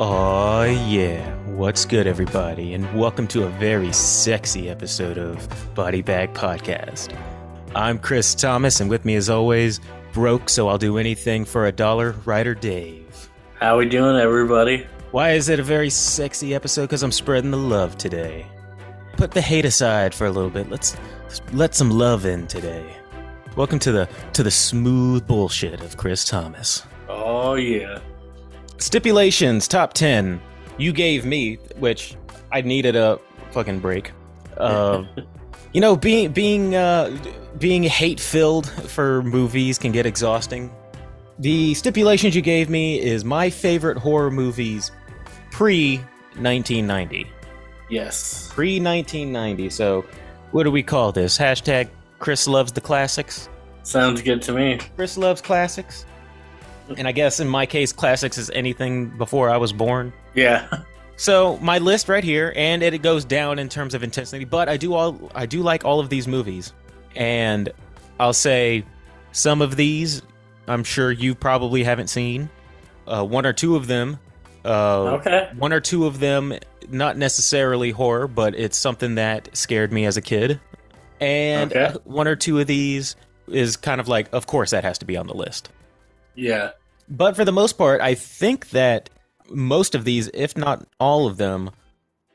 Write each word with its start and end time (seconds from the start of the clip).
Oh, 0.00 0.62
yeah. 0.62 1.34
What's 1.46 1.84
good, 1.84 2.06
everybody? 2.06 2.72
And 2.72 2.96
welcome 2.96 3.26
to 3.28 3.46
a 3.46 3.48
very 3.48 3.92
sexy 3.92 4.70
episode 4.70 5.18
of 5.18 5.74
Body 5.74 6.02
Bag 6.02 6.34
Podcast. 6.34 7.18
I'm 7.74 7.98
Chris 7.98 8.32
Thomas, 8.36 8.80
and 8.80 8.88
with 8.88 9.04
me, 9.04 9.16
as 9.16 9.28
always, 9.28 9.80
broke, 10.12 10.50
so 10.50 10.68
I'll 10.68 10.78
do 10.78 10.98
anything 10.98 11.44
for 11.44 11.66
a 11.66 11.72
dollar, 11.72 12.12
writer 12.24 12.54
Dave. 12.54 13.28
How 13.58 13.76
we 13.78 13.88
doing, 13.88 14.14
everybody? 14.14 14.86
Why 15.10 15.32
is 15.32 15.48
it 15.48 15.58
a 15.58 15.64
very 15.64 15.90
sexy 15.90 16.54
episode? 16.54 16.82
Because 16.82 17.02
I'm 17.02 17.10
spreading 17.10 17.50
the 17.50 17.56
love 17.56 17.98
today. 17.98 18.46
Put 19.16 19.32
the 19.32 19.40
hate 19.40 19.64
aside 19.64 20.14
for 20.14 20.28
a 20.28 20.30
little 20.30 20.50
bit. 20.50 20.70
Let's 20.70 20.96
let 21.52 21.74
some 21.74 21.90
love 21.90 22.24
in 22.24 22.46
today. 22.46 22.86
Welcome 23.56 23.80
to 23.80 23.90
the 23.90 24.08
to 24.34 24.44
the 24.44 24.50
smooth 24.52 25.26
bullshit 25.26 25.80
of 25.80 25.96
Chris 25.96 26.24
Thomas. 26.24 26.84
Oh 27.08 27.54
yeah. 27.54 27.98
Stipulations 28.78 29.66
top 29.66 29.92
10. 29.92 30.40
You 30.78 30.92
gave 30.92 31.24
me, 31.24 31.56
which 31.78 32.16
I 32.52 32.60
needed 32.60 32.96
a 32.96 33.18
fucking 33.50 33.80
break. 33.80 34.12
Uh, 34.56 35.04
you 35.72 35.80
know, 35.80 35.96
being 35.96 36.32
being 36.32 36.74
uh, 36.74 37.16
being 37.58 37.82
hate 37.82 38.20
filled 38.20 38.68
for 38.68 39.22
movies 39.22 39.78
can 39.78 39.92
get 39.92 40.06
exhausting. 40.06 40.72
The 41.40 41.74
stipulations 41.74 42.34
you 42.34 42.42
gave 42.42 42.68
me 42.68 43.00
is 43.00 43.24
my 43.24 43.50
favorite 43.50 43.98
horror 43.98 44.30
movies 44.30 44.90
pre 45.50 45.98
1990. 46.36 47.26
Yes. 47.90 48.50
Pre 48.52 48.80
1990. 48.80 49.70
So, 49.70 50.04
what 50.52 50.64
do 50.64 50.70
we 50.70 50.82
call 50.82 51.12
this? 51.12 51.36
Hashtag 51.38 51.88
Chris 52.18 52.46
loves 52.46 52.72
the 52.72 52.80
classics. 52.80 53.48
Sounds 53.82 54.20
good 54.22 54.42
to 54.42 54.52
me. 54.52 54.78
Chris 54.96 55.16
loves 55.16 55.40
classics. 55.40 56.04
And 56.96 57.06
I 57.06 57.12
guess 57.12 57.40
in 57.40 57.48
my 57.48 57.66
case, 57.66 57.92
classics 57.92 58.38
is 58.38 58.50
anything 58.50 59.06
before 59.18 59.50
I 59.50 59.56
was 59.58 59.72
born. 59.72 60.12
Yeah. 60.34 60.68
So 61.16 61.58
my 61.58 61.78
list 61.78 62.08
right 62.08 62.22
here, 62.24 62.52
and 62.56 62.82
it 62.82 63.02
goes 63.02 63.24
down 63.24 63.58
in 63.58 63.68
terms 63.68 63.94
of 63.94 64.02
intensity, 64.04 64.44
but 64.44 64.68
I 64.68 64.76
do 64.76 64.94
all 64.94 65.30
I 65.34 65.46
do 65.46 65.62
like 65.62 65.84
all 65.84 65.98
of 66.00 66.08
these 66.10 66.28
movies, 66.28 66.72
and 67.16 67.68
I'll 68.20 68.32
say 68.32 68.84
some 69.32 69.60
of 69.60 69.74
these 69.76 70.22
I'm 70.68 70.84
sure 70.84 71.10
you 71.10 71.34
probably 71.34 71.82
haven't 71.82 72.08
seen. 72.08 72.48
Uh, 73.06 73.24
one 73.24 73.46
or 73.46 73.52
two 73.52 73.74
of 73.74 73.86
them. 73.86 74.18
Uh, 74.64 75.18
Okay. 75.20 75.48
One 75.56 75.72
or 75.72 75.80
two 75.80 76.06
of 76.06 76.20
them, 76.20 76.52
not 76.90 77.16
necessarily 77.16 77.90
horror, 77.90 78.28
but 78.28 78.54
it's 78.54 78.76
something 78.76 79.14
that 79.16 79.48
scared 79.56 79.92
me 79.92 80.04
as 80.04 80.16
a 80.18 80.20
kid. 80.20 80.60
And 81.20 81.72
Okay. 81.72 81.96
one 82.04 82.28
or 82.28 82.36
two 82.36 82.60
of 82.60 82.66
these 82.66 83.16
is 83.48 83.76
kind 83.78 84.00
of 84.00 84.08
like, 84.08 84.28
of 84.32 84.46
course, 84.46 84.70
that 84.72 84.84
has 84.84 84.98
to 84.98 85.06
be 85.06 85.16
on 85.16 85.26
the 85.26 85.34
list. 85.34 85.70
Yeah. 86.34 86.72
But 87.10 87.36
for 87.36 87.44
the 87.44 87.52
most 87.52 87.78
part, 87.78 88.00
I 88.00 88.14
think 88.14 88.70
that 88.70 89.10
most 89.50 89.94
of 89.94 90.04
these, 90.04 90.28
if 90.34 90.56
not 90.56 90.86
all 91.00 91.26
of 91.26 91.36
them, 91.36 91.70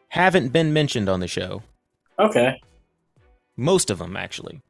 haven't 0.10 0.50
been 0.50 0.74
mentioned 0.74 1.10
on 1.10 1.20
the 1.20 1.28
show. 1.28 1.62
Okay. 2.20 2.60
Most 3.56 3.90
of 3.90 4.00
them, 4.00 4.16
actually. 4.18 4.62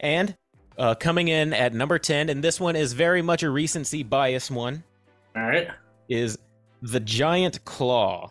And 0.00 0.36
uh, 0.76 0.94
coming 0.94 1.28
in 1.28 1.52
at 1.52 1.74
number 1.74 1.98
10, 1.98 2.28
and 2.28 2.42
this 2.42 2.60
one 2.60 2.76
is 2.76 2.92
very 2.92 3.22
much 3.22 3.42
a 3.42 3.50
recency 3.50 4.02
bias 4.04 4.50
one, 4.50 4.84
All 5.36 5.42
right. 5.42 5.68
is 6.08 6.38
The 6.82 7.00
Giant 7.00 7.64
Claw 7.64 8.30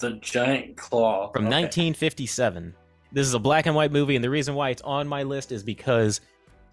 The 0.00 0.12
giant 0.14 0.76
claw 0.76 1.30
from 1.30 1.46
Okay. 1.46 1.54
1957. 1.62 2.74
This 3.12 3.28
is 3.28 3.34
a 3.34 3.38
black 3.38 3.66
and 3.66 3.76
white 3.76 3.92
movie, 3.92 4.16
and 4.16 4.24
the 4.24 4.30
reason 4.30 4.56
why 4.56 4.70
it's 4.70 4.82
on 4.82 5.06
my 5.06 5.22
list 5.22 5.52
is 5.52 5.62
because 5.62 6.20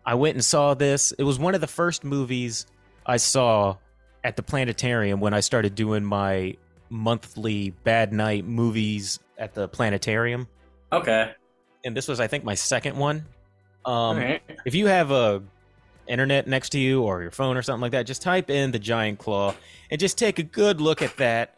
I 0.08 0.16
went 0.16 0.36
and 0.36 0.44
saw 0.44 0.74
this. 0.74 1.12
It 1.20 1.24
was 1.24 1.38
one 1.38 1.54
of 1.54 1.62
the 1.62 1.68
first 1.68 2.04
movies 2.04 2.66
I 3.06 3.18
saw 3.18 3.78
at 4.24 4.36
the 4.36 4.44
planetarium 4.44 5.20
when 5.20 5.34
I 5.34 5.40
started 5.40 5.76
doing 5.76 6.04
my 6.04 6.56
monthly 6.90 7.72
bad 7.84 8.14
night 8.14 8.46
movies 8.46 9.20
at 9.38 9.54
the 9.54 9.68
planetarium. 9.68 10.48
Okay. 10.92 11.32
And 11.84 11.96
this 11.98 12.08
was, 12.08 12.20
I 12.20 12.28
think, 12.28 12.44
my 12.44 12.56
second 12.56 12.98
one. 12.98 13.26
Um, 13.86 14.18
right. 14.18 14.42
If 14.66 14.76
you 14.76 14.88
have 14.88 15.10
a 15.12 15.42
internet 16.08 16.46
next 16.48 16.70
to 16.70 16.80
you 16.80 17.02
or 17.04 17.22
your 17.22 17.32
phone 17.32 17.58
or 17.58 17.62
something 17.62 17.82
like 17.82 17.94
that, 17.94 18.06
just 18.06 18.22
type 18.22 18.50
in 18.50 18.72
the 18.72 18.80
giant 18.80 19.18
claw 19.20 19.56
and 19.90 20.00
just 20.00 20.18
take 20.18 20.38
a 20.38 20.44
good 20.44 20.82
look 20.82 21.02
at 21.02 21.18
that 21.18 21.58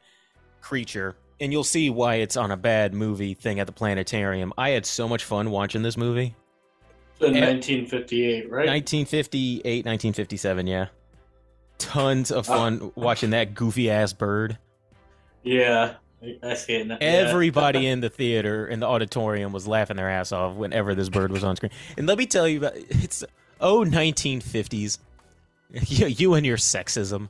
creature, 0.61 1.15
and 1.41 1.51
you'll 1.51 1.63
see 1.65 1.89
why 1.89 2.15
it's 2.15 2.37
on 2.37 2.51
a 2.51 2.55
bad 2.57 2.93
movie 2.93 3.33
thing 3.33 3.59
at 3.59 3.67
the 3.67 3.73
planetarium. 3.73 4.53
I 4.57 4.69
had 4.69 4.85
so 4.85 5.09
much 5.09 5.23
fun 5.25 5.51
watching 5.51 5.81
this 5.81 5.97
movie. 5.97 6.35
In 7.19 7.35
Eh. 7.35 7.41
1958, 7.51 8.49
right? 8.51 8.67
1958, 8.67 9.85
1957, 9.85 10.67
yeah. 10.67 10.87
Tons 11.77 12.31
of 12.31 12.45
fun 12.45 12.91
watching 12.95 13.31
that 13.31 13.53
goofy 13.53 13.89
ass 13.89 14.13
bird. 14.13 14.57
yeah. 15.43 15.95
I 16.41 16.53
see 16.53 16.75
it 16.75 16.87
now. 16.87 16.97
Yeah. 17.01 17.07
Everybody 17.07 17.85
in 17.87 17.99
the 17.99 18.09
theater, 18.09 18.65
in 18.65 18.79
the 18.79 18.87
auditorium, 18.87 19.51
was 19.51 19.67
laughing 19.67 19.97
their 19.97 20.09
ass 20.09 20.31
off 20.31 20.55
whenever 20.55 20.95
this 20.95 21.09
bird 21.09 21.33
was 21.33 21.43
on 21.43 21.57
screen. 21.57 21.71
And 21.97 22.07
let 22.07 22.17
me 22.17 22.25
tell 22.25 22.47
you 22.47 22.59
about 22.59 22.73
it's 22.75 23.25
oh 23.59 23.83
1950s. 23.83 24.99
You, 25.87 26.05
you 26.05 26.33
and 26.35 26.45
your 26.45 26.57
sexism. 26.57 27.29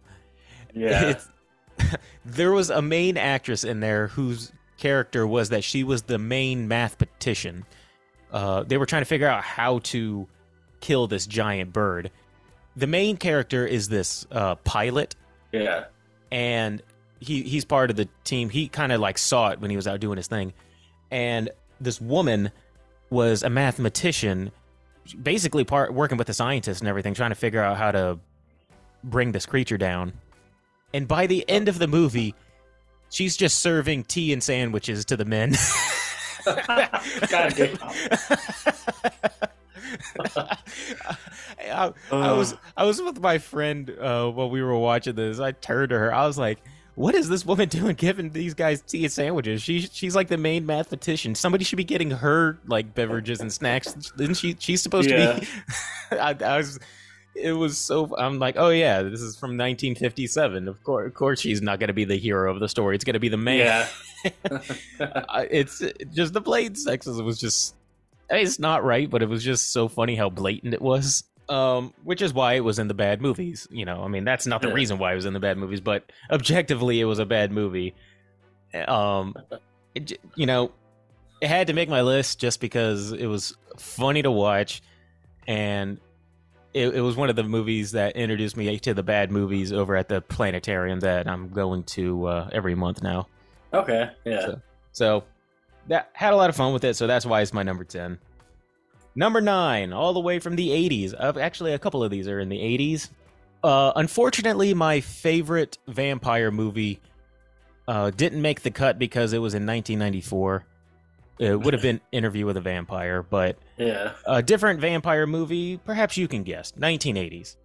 Yeah. 0.73 1.15
It's, 1.79 1.97
there 2.25 2.51
was 2.51 2.69
a 2.69 2.81
main 2.81 3.15
actress 3.17 3.63
in 3.63 3.79
there 3.79 4.07
whose 4.07 4.51
character 4.77 5.25
was 5.25 5.49
that 5.49 5.63
she 5.63 5.83
was 5.83 6.03
the 6.03 6.19
main 6.19 6.67
mathematician. 6.67 7.65
Uh, 8.31 8.63
they 8.63 8.77
were 8.77 8.85
trying 8.85 9.01
to 9.01 9.05
figure 9.05 9.27
out 9.27 9.43
how 9.43 9.79
to 9.79 10.27
kill 10.81 11.07
this 11.07 11.25
giant 11.25 11.71
bird. 11.73 12.11
The 12.75 12.87
main 12.87 13.17
character 13.17 13.65
is 13.65 13.89
this 13.89 14.25
uh, 14.31 14.55
pilot, 14.55 15.15
yeah. 15.51 15.85
and 16.31 16.81
he 17.19 17.43
he's 17.43 17.65
part 17.65 17.89
of 17.89 17.95
the 17.95 18.09
team. 18.23 18.49
He 18.49 18.67
kind 18.67 18.91
of 18.91 18.99
like 18.99 19.17
saw 19.17 19.49
it 19.49 19.59
when 19.59 19.69
he 19.69 19.75
was 19.75 19.87
out 19.87 19.99
doing 19.99 20.17
his 20.17 20.27
thing, 20.27 20.53
and 21.11 21.49
this 21.79 22.01
woman 22.01 22.51
was 23.09 23.43
a 23.43 23.49
mathematician, 23.49 24.51
basically 25.21 25.63
part 25.63 25.93
working 25.93 26.17
with 26.17 26.27
the 26.27 26.33
scientists 26.33 26.79
and 26.79 26.87
everything, 26.87 27.13
trying 27.13 27.31
to 27.31 27.35
figure 27.35 27.61
out 27.61 27.77
how 27.77 27.91
to 27.91 28.19
bring 29.03 29.31
this 29.31 29.45
creature 29.45 29.77
down. 29.77 30.13
And 30.93 31.07
by 31.07 31.27
the 31.27 31.47
end 31.49 31.69
of 31.69 31.79
the 31.79 31.87
movie, 31.87 32.33
she's 33.09 33.37
just 33.37 33.59
serving 33.59 34.05
tea 34.05 34.33
and 34.33 34.41
sandwiches 34.41 35.05
to 35.05 35.17
the 35.17 35.25
men. 35.25 35.53
God 36.45 37.53
damn. 37.55 37.77
I, 40.35 41.91
I 42.11 42.31
was 42.31 42.55
I 42.75 42.85
was 42.85 43.01
with 43.01 43.19
my 43.21 43.37
friend 43.37 43.89
uh, 43.99 44.29
while 44.29 44.49
we 44.49 44.61
were 44.61 44.77
watching 44.77 45.15
this. 45.15 45.39
I 45.39 45.51
turned 45.51 45.89
to 45.89 45.99
her. 45.99 46.13
I 46.13 46.25
was 46.25 46.37
like, 46.37 46.59
"What 46.95 47.15
is 47.15 47.29
this 47.29 47.45
woman 47.45 47.69
doing, 47.69 47.95
giving 47.95 48.29
these 48.31 48.53
guys 48.53 48.81
tea 48.81 49.03
and 49.03 49.11
sandwiches? 49.11 49.61
She 49.61 49.81
she's 49.81 50.15
like 50.15 50.27
the 50.27 50.37
main 50.37 50.65
mathematician. 50.65 51.35
Somebody 51.35 51.63
should 51.63 51.77
be 51.77 51.83
getting 51.83 52.11
her 52.11 52.59
like 52.67 52.93
beverages 52.93 53.41
and 53.41 53.51
snacks. 53.51 53.93
Didn't 54.17 54.35
she? 54.35 54.55
She's 54.59 54.81
supposed 54.81 55.09
to 55.09 55.41
be." 55.41 55.47
I, 56.17 56.35
I 56.43 56.57
was. 56.57 56.79
It 57.35 57.53
was 57.53 57.79
so. 57.79 58.15
I'm 58.15 58.37
like, 58.37 58.55
oh 58.59 58.69
yeah, 58.69 59.01
this 59.01 59.21
is 59.21 59.35
from 59.35 59.51
1957. 59.51 60.67
Of 60.67 60.83
course, 60.83 61.07
of 61.07 61.15
course, 61.15 61.39
she's 61.39 61.63
not 61.63 61.79
going 61.79 61.87
to 61.87 61.93
be 61.93 62.05
the 62.05 62.15
hero 62.15 62.51
of 62.53 62.59
the 62.59 62.69
story. 62.69 62.93
It's 62.93 63.03
going 63.03 63.15
to 63.15 63.19
be 63.19 63.29
the 63.29 63.37
man. 63.37 63.87
Yeah. 64.21 64.59
It's 65.49 65.81
just 66.13 66.33
the 66.33 66.41
blatant 66.41 66.77
sexism 66.77 67.25
was 67.25 67.39
just 67.39 67.75
I 68.29 68.35
mean, 68.35 68.43
it's 68.45 68.59
not 68.59 68.83
right, 68.83 69.09
but 69.09 69.21
it 69.21 69.29
was 69.29 69.43
just 69.43 69.71
so 69.71 69.87
funny 69.87 70.15
how 70.15 70.29
blatant 70.29 70.73
it 70.73 70.81
was. 70.81 71.23
Um, 71.49 71.93
which 72.03 72.21
is 72.21 72.33
why 72.33 72.53
it 72.53 72.61
was 72.63 72.79
in 72.79 72.87
the 72.87 72.93
bad 72.93 73.21
movies. 73.21 73.67
You 73.69 73.83
know, 73.85 74.01
I 74.03 74.07
mean, 74.07 74.23
that's 74.23 74.47
not 74.47 74.61
the 74.61 74.69
Yeah. 74.69 74.73
reason 74.75 74.97
why 74.97 75.11
it 75.11 75.15
was 75.15 75.25
in 75.25 75.33
the 75.33 75.39
bad 75.41 75.57
movies, 75.57 75.81
but 75.81 76.09
objectively, 76.31 76.99
it 77.01 77.05
was 77.05 77.19
a 77.19 77.25
bad 77.25 77.51
movie. 77.51 77.93
Um, 78.87 79.35
it, 79.93 80.13
you 80.35 80.45
know, 80.45 80.71
it 81.41 81.47
had 81.49 81.67
to 81.67 81.73
make 81.73 81.89
my 81.89 82.01
list 82.01 82.39
just 82.39 82.59
because 82.61 83.11
it 83.11 83.27
was 83.27 83.55
funny 83.77 84.21
to 84.21 84.31
watch, 84.31 84.81
and 85.45 85.99
it, 86.73 86.95
it 86.95 87.01
was 87.01 87.15
one 87.17 87.29
of 87.29 87.35
the 87.35 87.43
movies 87.43 87.91
that 87.91 88.15
introduced 88.15 88.55
me 88.57 88.79
to 88.79 88.93
the 88.93 89.03
bad 89.03 89.29
movies 89.31 89.71
over 89.73 89.95
at 89.95 90.07
the 90.07 90.21
planetarium 90.21 91.01
that 91.01 91.27
I'm 91.27 91.49
going 91.49 91.83
to 91.83 92.25
uh, 92.25 92.49
every 92.51 92.73
month 92.73 93.03
now. 93.03 93.27
okay. 93.73 94.09
Yeah. 94.25 94.39
So- 94.45 94.61
So 94.93 95.23
that 95.87 96.09
had 96.13 96.33
a 96.33 96.35
lot 96.35 96.49
of 96.49 96.55
fun 96.55 96.73
with 96.73 96.83
it. 96.83 96.95
So 96.95 97.07
that's 97.07 97.25
why 97.25 97.41
it's 97.41 97.53
my 97.53 97.63
number 97.63 97.83
ten. 97.83 98.19
Number 99.15 99.41
nine, 99.41 99.93
all 99.93 100.13
the 100.13 100.19
way 100.19 100.39
from 100.39 100.55
the 100.55 100.69
'80s. 100.69 101.13
Uh, 101.17 101.37
actually, 101.39 101.73
a 101.73 101.79
couple 101.79 102.03
of 102.03 102.09
these 102.11 102.27
are 102.27 102.39
in 102.39 102.49
the 102.49 102.57
'80s. 102.59 103.09
Uh, 103.63 103.93
unfortunately, 103.95 104.73
my 104.73 104.99
favorite 105.01 105.77
vampire 105.87 106.51
movie 106.51 106.99
uh, 107.87 108.09
didn't 108.11 108.41
make 108.41 108.61
the 108.61 108.71
cut 108.71 108.97
because 108.99 109.33
it 109.33 109.37
was 109.39 109.53
in 109.53 109.65
1994. 109.65 110.65
It 111.39 111.59
would 111.59 111.73
have 111.73 111.81
been 111.81 112.01
Interview 112.11 112.45
with 112.45 112.57
a 112.57 112.61
Vampire, 112.61 113.23
but 113.23 113.57
Yeah. 113.77 114.13
a 114.25 114.41
different 114.43 114.79
vampire 114.81 115.25
movie. 115.25 115.77
Perhaps 115.77 116.17
you 116.17 116.27
can 116.27 116.43
guess. 116.43 116.73
1980s. 116.73 117.55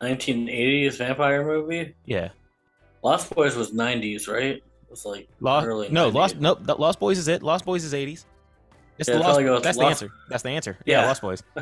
1980s 0.00 0.98
vampire 0.98 1.44
movie. 1.44 1.94
Yeah. 2.04 2.30
Lost 3.02 3.34
Boys 3.34 3.56
was 3.56 3.72
90s, 3.72 4.28
right? 4.28 4.62
Was 4.90 5.04
like 5.04 5.28
Lost. 5.40 5.66
early. 5.66 5.88
No, 5.90 6.10
90s. 6.10 6.14
Lost. 6.14 6.36
Nope. 6.36 6.58
the 6.62 6.74
Lost 6.76 7.00
Boys 7.00 7.18
is 7.18 7.28
it. 7.28 7.42
Lost 7.42 7.64
Boys 7.64 7.84
is 7.84 7.92
80s. 7.92 8.24
It's 8.98 9.08
Yeah, 9.08 9.14
the 9.16 9.20
Lost. 9.20 9.40
goes 9.40 9.62
That's 9.62 9.78
the 9.78 9.84
answer. 9.84 10.10
That's 10.28 10.42
the 10.42 10.50
answer. 10.50 10.78
Yeah, 10.86 11.00
Yeah. 11.02 11.06
Lost 11.08 11.22
Boys. 11.22 11.42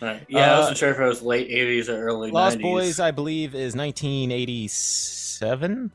Right. 0.00 0.24
Yeah, 0.28 0.50
I 0.50 0.54
Uh, 0.54 0.58
wasn't 0.58 0.78
sure 0.78 0.90
if 0.90 0.98
it 0.98 1.04
was 1.04 1.22
late 1.22 1.48
80s 1.48 1.88
or 1.88 2.02
early 2.02 2.32
Lost 2.32 2.58
90s. 2.58 2.62
Boys, 2.62 2.98
I 2.98 3.12
believe, 3.12 3.54
is 3.54 3.76
1987. 3.76 5.92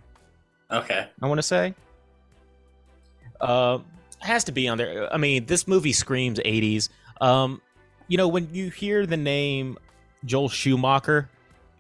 Okay. 0.71 1.07
I 1.21 1.27
want 1.27 1.39
to 1.39 1.44
say. 1.44 1.74
Uh, 3.42 3.80
has 4.19 4.45
to 4.45 4.54
be 4.54 4.69
on 4.69 4.77
there. 4.77 5.13
I 5.13 5.18
mean, 5.18 5.45
this 5.45 5.68
movie 5.68 5.92
screams 5.92 6.39
80s. 6.39 6.88
Um, 7.19 7.62
you 8.07 8.15
know, 8.18 8.30
when 8.30 8.54
you 8.54 8.69
hear 8.69 9.06
the 9.06 9.18
name 9.18 9.77
Joel 10.25 10.48
Schumacher, 10.50 11.30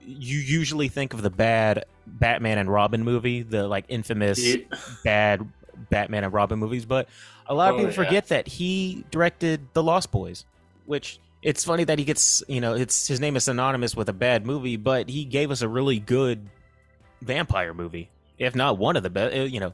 you 0.01 0.37
usually 0.39 0.89
think 0.89 1.13
of 1.13 1.21
the 1.21 1.29
bad 1.29 1.85
Batman 2.07 2.57
and 2.57 2.71
Robin 2.71 3.03
movie, 3.03 3.41
the 3.43 3.67
like 3.67 3.85
infamous 3.89 4.39
Yeah. 4.43 4.57
bad 5.03 5.47
Batman 5.89 6.23
and 6.23 6.33
Robin 6.33 6.57
movies, 6.57 6.85
but 6.85 7.07
a 7.45 7.53
lot 7.53 7.69
of 7.69 7.75
Oh, 7.75 7.77
people 7.79 7.91
yeah. 7.91 7.95
forget 8.05 8.27
that 8.29 8.47
he 8.47 9.03
directed 9.11 9.67
The 9.73 9.83
Lost 9.83 10.11
Boys, 10.11 10.45
which 10.85 11.19
it's 11.43 11.63
funny 11.63 11.83
that 11.83 11.99
he 11.99 12.05
gets, 12.05 12.41
you 12.47 12.59
know, 12.61 12.73
it's 12.73 13.07
his 13.07 13.19
name 13.19 13.35
is 13.35 13.43
synonymous 13.43 13.95
with 13.95 14.09
a 14.09 14.13
bad 14.13 14.45
movie, 14.45 14.75
but 14.77 15.07
he 15.09 15.23
gave 15.25 15.51
us 15.51 15.61
a 15.61 15.67
really 15.67 15.99
good 15.99 16.49
vampire 17.21 17.73
movie, 17.73 18.09
if 18.39 18.55
not 18.55 18.77
one 18.77 18.95
of 18.97 19.03
the 19.03 19.09
best, 19.09 19.35
you 19.51 19.59
know, 19.59 19.73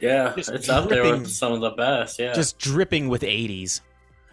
Yeah, 0.00 0.32
it's 0.36 0.68
up 0.68 0.88
there 0.88 1.02
with 1.02 1.28
some 1.28 1.52
of 1.52 1.60
the 1.60 1.70
best. 1.70 2.18
Yeah. 2.18 2.32
just 2.34 2.58
dripping 2.58 3.08
with 3.08 3.22
80s. 3.22 3.80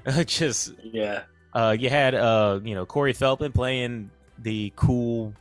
just 0.25 0.73
yeah. 0.83 1.23
uh 1.53 1.75
you 1.77 1.89
had 1.89 2.15
uh, 2.15 2.59
you 2.63 2.75
know, 2.75 2.85
Corey 2.85 3.13
Feldman 3.13 3.51
playing 3.51 4.09
the 4.39 4.73
cool 4.75 5.33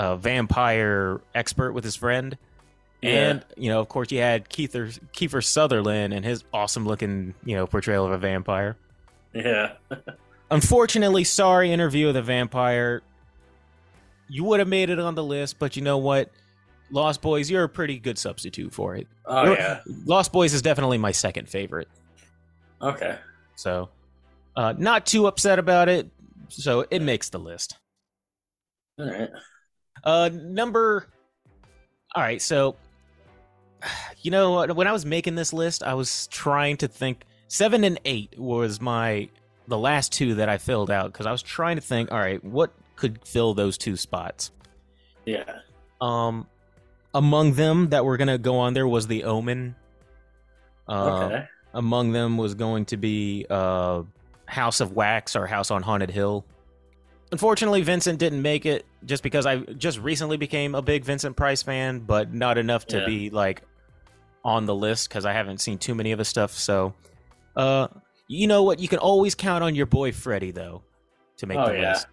uh 0.00 0.16
vampire 0.16 1.20
expert 1.34 1.72
with 1.72 1.84
his 1.84 1.96
friend. 1.96 2.36
And 3.02 3.44
you 3.56 3.70
know, 3.70 3.80
of 3.80 3.88
course, 3.88 4.10
you 4.12 4.18
had 4.18 4.48
Kiefer 4.50 4.98
Kiefer 5.12 5.42
Sutherland 5.44 6.12
and 6.12 6.24
his 6.24 6.44
awesome 6.52 6.86
looking, 6.86 7.34
you 7.44 7.56
know, 7.56 7.66
portrayal 7.66 8.04
of 8.06 8.12
a 8.12 8.18
vampire. 8.18 8.76
Yeah. 9.32 9.72
Unfortunately, 10.50 11.24
sorry, 11.24 11.72
interview 11.72 12.08
of 12.08 12.14
the 12.14 12.22
vampire. 12.22 13.02
You 14.28 14.44
would 14.44 14.58
have 14.60 14.68
made 14.68 14.90
it 14.90 14.98
on 14.98 15.14
the 15.14 15.24
list, 15.24 15.58
but 15.58 15.76
you 15.76 15.82
know 15.82 15.98
what? 15.98 16.30
Lost 16.90 17.22
Boys, 17.22 17.48
you're 17.50 17.64
a 17.64 17.68
pretty 17.68 17.98
good 17.98 18.18
substitute 18.18 18.72
for 18.74 18.96
it. 18.96 19.06
Oh 19.24 19.44
You're- 19.44 19.56
yeah. 19.56 19.80
Lost 20.04 20.32
Boys 20.32 20.52
is 20.52 20.60
definitely 20.62 20.98
my 20.98 21.12
second 21.12 21.48
favorite. 21.48 21.88
Okay. 22.82 23.16
So, 23.56 23.88
uh, 24.56 24.74
not 24.76 25.06
too 25.06 25.26
upset 25.26 25.58
about 25.58 25.88
it. 25.88 26.08
So 26.48 26.84
it 26.90 27.00
makes 27.00 27.28
the 27.28 27.38
list. 27.38 27.76
All 28.98 29.06
right. 29.06 29.30
Uh, 30.04 30.30
number. 30.32 31.06
All 32.14 32.22
right, 32.22 32.40
so 32.42 32.76
you 34.22 34.30
know 34.30 34.66
when 34.66 34.86
I 34.86 34.92
was 34.92 35.04
making 35.06 35.34
this 35.34 35.52
list, 35.52 35.82
I 35.82 35.94
was 35.94 36.26
trying 36.28 36.76
to 36.78 36.88
think. 36.88 37.24
Seven 37.48 37.82
and 37.82 37.98
eight 38.04 38.38
was 38.38 38.80
my 38.80 39.28
the 39.66 39.76
last 39.78 40.12
two 40.12 40.36
that 40.36 40.48
I 40.48 40.58
filled 40.58 40.90
out 40.90 41.12
because 41.12 41.26
I 41.26 41.32
was 41.32 41.42
trying 41.42 41.76
to 41.76 41.82
think. 41.82 42.12
All 42.12 42.18
right, 42.18 42.42
what 42.44 42.72
could 42.96 43.26
fill 43.26 43.54
those 43.54 43.76
two 43.76 43.96
spots? 43.96 44.52
Yeah. 45.26 45.44
Um, 46.00 46.46
among 47.12 47.54
them 47.54 47.88
that 47.90 48.04
were 48.04 48.16
gonna 48.16 48.38
go 48.38 48.56
on 48.58 48.72
there 48.74 48.86
was 48.86 49.06
the 49.08 49.24
Omen. 49.24 49.74
Uh, 50.88 51.26
Okay. 51.26 51.44
among 51.74 52.12
them 52.12 52.36
was 52.36 52.54
going 52.54 52.84
to 52.86 52.96
be 52.96 53.46
uh, 53.50 54.02
House 54.46 54.80
of 54.80 54.92
Wax 54.92 55.34
or 55.36 55.46
House 55.46 55.70
on 55.70 55.82
Haunted 55.82 56.10
Hill. 56.10 56.44
Unfortunately, 57.32 57.82
Vincent 57.82 58.18
didn't 58.18 58.42
make 58.42 58.66
it 58.66 58.84
just 59.04 59.22
because 59.22 59.46
I 59.46 59.58
just 59.58 59.98
recently 60.00 60.36
became 60.36 60.74
a 60.74 60.82
big 60.82 61.04
Vincent 61.04 61.36
Price 61.36 61.62
fan, 61.62 62.00
but 62.00 62.34
not 62.34 62.58
enough 62.58 62.86
to 62.88 62.98
Yeah. 62.98 63.06
be 63.06 63.30
like 63.30 63.62
on 64.44 64.66
the 64.66 64.74
list 64.74 65.08
because 65.08 65.24
I 65.24 65.32
haven't 65.32 65.58
seen 65.60 65.78
too 65.78 65.94
many 65.94 66.12
of 66.12 66.18
his 66.18 66.26
stuff. 66.28 66.52
So, 66.52 66.94
uh, 67.56 67.88
you 68.26 68.46
know 68.48 68.62
what? 68.64 68.80
You 68.80 68.88
can 68.88 68.98
always 68.98 69.34
count 69.34 69.62
on 69.62 69.74
your 69.74 69.86
boy 69.86 70.10
Freddy 70.12 70.50
though 70.50 70.82
to 71.36 71.46
make 71.46 71.58
Oh, 71.58 71.66
the 71.68 71.78
yeah. 71.78 71.92
list. 71.92 72.06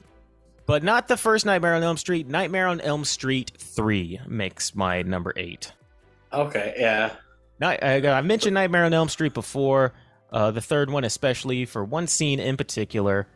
But 0.67 0.83
not 0.83 1.07
the 1.07 1.17
first 1.17 1.45
Nightmare 1.45 1.73
on 1.75 1.81
Elm 1.83 1.97
Street. 1.97 2.27
Nightmare 2.27 2.67
on 2.67 2.81
Elm 2.81 3.05
Street 3.05 3.51
3 3.57 4.19
makes 4.27 4.75
my 4.75 5.01
number 5.01 5.33
8. 5.37 5.71
Okay. 6.33 6.75
Yeah. 6.77 7.13
I, 7.61 8.01
I 8.05 8.21
mentioned 8.21 8.53
Nightmare 8.53 8.83
on 8.83 8.93
Elm 8.93 9.07
Street 9.09 9.33
before. 9.33 9.93
Uh, 10.31 10.51
the 10.51 10.59
third 10.61 10.89
one, 10.91 11.05
especially 11.05 11.63
for 11.65 11.83
one 11.85 12.05
scene 12.05 12.39
in 12.41 12.57
particular, 12.57 13.27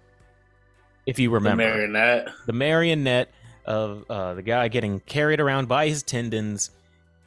if 1.06 1.20
you 1.20 1.30
remember. 1.32 1.64
The 1.64 1.88
marionette. 1.88 2.30
the 2.46 2.54
marionette 2.54 3.32
of 3.66 4.06
uh, 4.10 4.34
the 4.34 4.42
guy 4.42 4.68
getting 4.68 5.00
carried 5.02 5.40
around 5.40 5.68
by 5.68 5.88
his 5.88 6.04
tendons 6.04 6.72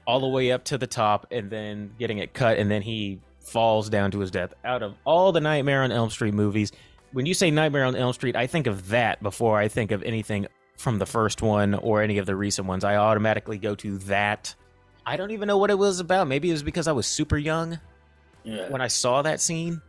all 0.07 0.21
the 0.21 0.29
way 0.29 0.53
up 0.53 0.65
to 0.65 0.77
the 0.79 0.87
top, 0.87 1.27
and 1.31 1.49
then 1.51 1.93
getting 1.99 2.19
it 2.19 2.35
cut, 2.35 2.59
and 2.59 2.71
then 2.71 2.83
he 2.83 3.21
falls 3.41 3.89
down 3.89 4.11
to 4.11 4.19
his 4.21 4.31
death. 4.31 4.53
Out 4.65 4.83
of 4.83 4.95
all 5.05 5.33
the 5.33 5.41
Nightmare 5.41 5.83
on 5.83 5.93
Elm 5.93 6.11
Street 6.11 6.35
movies, 6.35 6.73
when 7.13 7.25
you 7.27 7.33
say 7.35 7.51
Nightmare 7.51 7.85
on 7.85 7.97
Elm 7.97 8.13
Street, 8.13 8.37
I 8.37 8.47
think 8.47 8.67
of 8.67 8.89
that 8.89 9.23
before 9.23 9.59
I 9.59 9.69
think 9.69 9.93
of 9.93 10.03
anything 10.03 10.47
from 10.77 10.99
the 10.99 11.07
first 11.07 11.41
one 11.41 11.73
or 11.75 12.03
any 12.03 12.19
of 12.19 12.27
the 12.27 12.35
recent 12.37 12.67
ones. 12.67 12.85
I 12.85 12.97
automatically 12.97 13.57
go 13.59 13.75
to 13.77 13.97
that. 13.99 14.55
I 15.07 15.17
don't 15.17 15.31
even 15.31 15.47
know 15.47 15.57
what 15.59 15.71
it 15.71 15.79
was 15.79 16.01
about. 16.01 16.27
Maybe 16.27 16.49
it 16.51 16.53
was 16.53 16.63
because 16.63 16.89
I 16.89 16.93
was 16.93 17.07
super 17.07 17.39
young 17.39 17.79
Yeah. 18.43 18.69
when 18.71 18.81
I 18.81 18.89
saw 18.89 19.23
that 19.23 19.41
scene, 19.41 19.81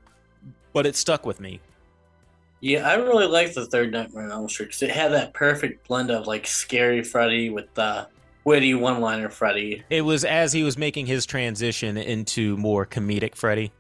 but 0.74 0.86
it 0.86 0.96
stuck 0.96 1.26
with 1.26 1.40
me. 1.42 1.60
Yeah, 2.66 2.90
I 2.90 2.96
really 2.96 3.28
liked 3.28 3.54
the 3.54 3.68
third 3.68 3.92
Nightmare 3.92 4.24
on 4.24 4.32
Elm 4.32 4.50
Street 4.50 4.72
'cause 4.72 4.82
it 4.82 4.90
had 4.90 5.12
that 5.14 5.36
perfect 5.36 5.88
blend 5.88 6.10
of 6.10 6.26
like 6.26 6.48
scary 6.48 7.04
Freddy 7.04 7.52
with 7.52 7.72
the 7.76 8.08
witty 8.44 8.74
one-liner 8.74 9.30
Freddy. 9.30 9.84
It 9.92 10.02
was 10.02 10.26
as 10.26 10.52
he 10.52 10.64
was 10.64 10.76
making 10.76 11.06
his 11.06 11.28
transition 11.28 11.96
into 11.96 12.58
more 12.58 12.84
comedic 12.84 13.36
Freddy, 13.36 13.72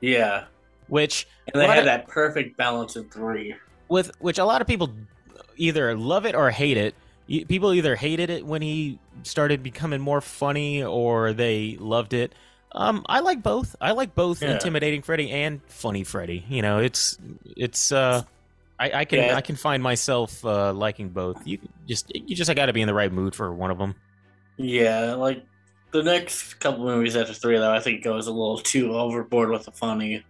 Yeah, 0.00 0.46
which 0.88 1.28
and 1.54 1.62
they 1.62 1.68
had 1.68 1.84
a- 1.84 1.84
that 1.84 2.08
perfect 2.08 2.56
balance 2.56 2.96
of 2.96 3.08
three. 3.12 3.54
with 3.88 4.10
which 4.18 4.38
a 4.38 4.44
lot 4.44 4.60
of 4.60 4.66
people 4.66 4.90
either 5.56 5.96
love 5.96 6.26
it 6.26 6.34
or 6.34 6.50
hate 6.50 6.76
it. 6.76 6.96
People 7.46 7.72
either 7.72 7.94
hated 7.94 8.28
it 8.28 8.44
when 8.44 8.60
he 8.60 8.98
started 9.22 9.62
becoming 9.62 10.00
more 10.00 10.20
funny, 10.20 10.82
or 10.82 11.32
they 11.32 11.76
loved 11.78 12.12
it. 12.12 12.32
Um, 12.74 13.04
I 13.08 13.20
like 13.20 13.42
both. 13.42 13.76
I 13.80 13.92
like 13.92 14.14
both 14.14 14.42
Yeah. 14.42 14.46
intimidating 14.46 15.02
Freddy 15.02 15.30
and 15.30 15.60
funny 15.68 16.04
Freddy. 16.04 16.44
You 16.48 16.62
know, 16.62 16.78
it's 16.78 17.18
it's. 17.44 17.92
uh 17.92 18.22
I, 18.78 18.92
I 19.00 19.04
can 19.06 19.30
Yeah. 19.30 19.30
I 19.30 19.40
can 19.42 19.56
find 19.56 19.82
myself 19.82 20.44
uh, 20.44 20.72
liking 20.72 21.10
both. 21.10 21.46
You 21.46 21.58
just 21.88 22.12
you 22.14 22.36
just 22.36 22.54
got 22.54 22.66
to 22.66 22.72
be 22.72 22.82
in 22.82 22.88
the 22.88 22.94
right 22.94 23.12
mood 23.12 23.34
for 23.34 23.54
one 23.54 23.70
of 23.70 23.78
them. 23.78 23.94
Yeah, 24.56 25.14
like 25.14 25.46
the 25.92 26.02
next 26.02 26.54
couple 26.54 26.84
movies 26.84 27.16
after 27.16 27.34
three, 27.34 27.58
though, 27.58 27.72
I 27.72 27.80
think 27.80 28.04
goes 28.04 28.26
a 28.26 28.30
little 28.32 28.58
too 28.58 28.92
overboard 28.94 29.50
with 29.50 29.64
the 29.64 29.72
funny. 29.72 30.26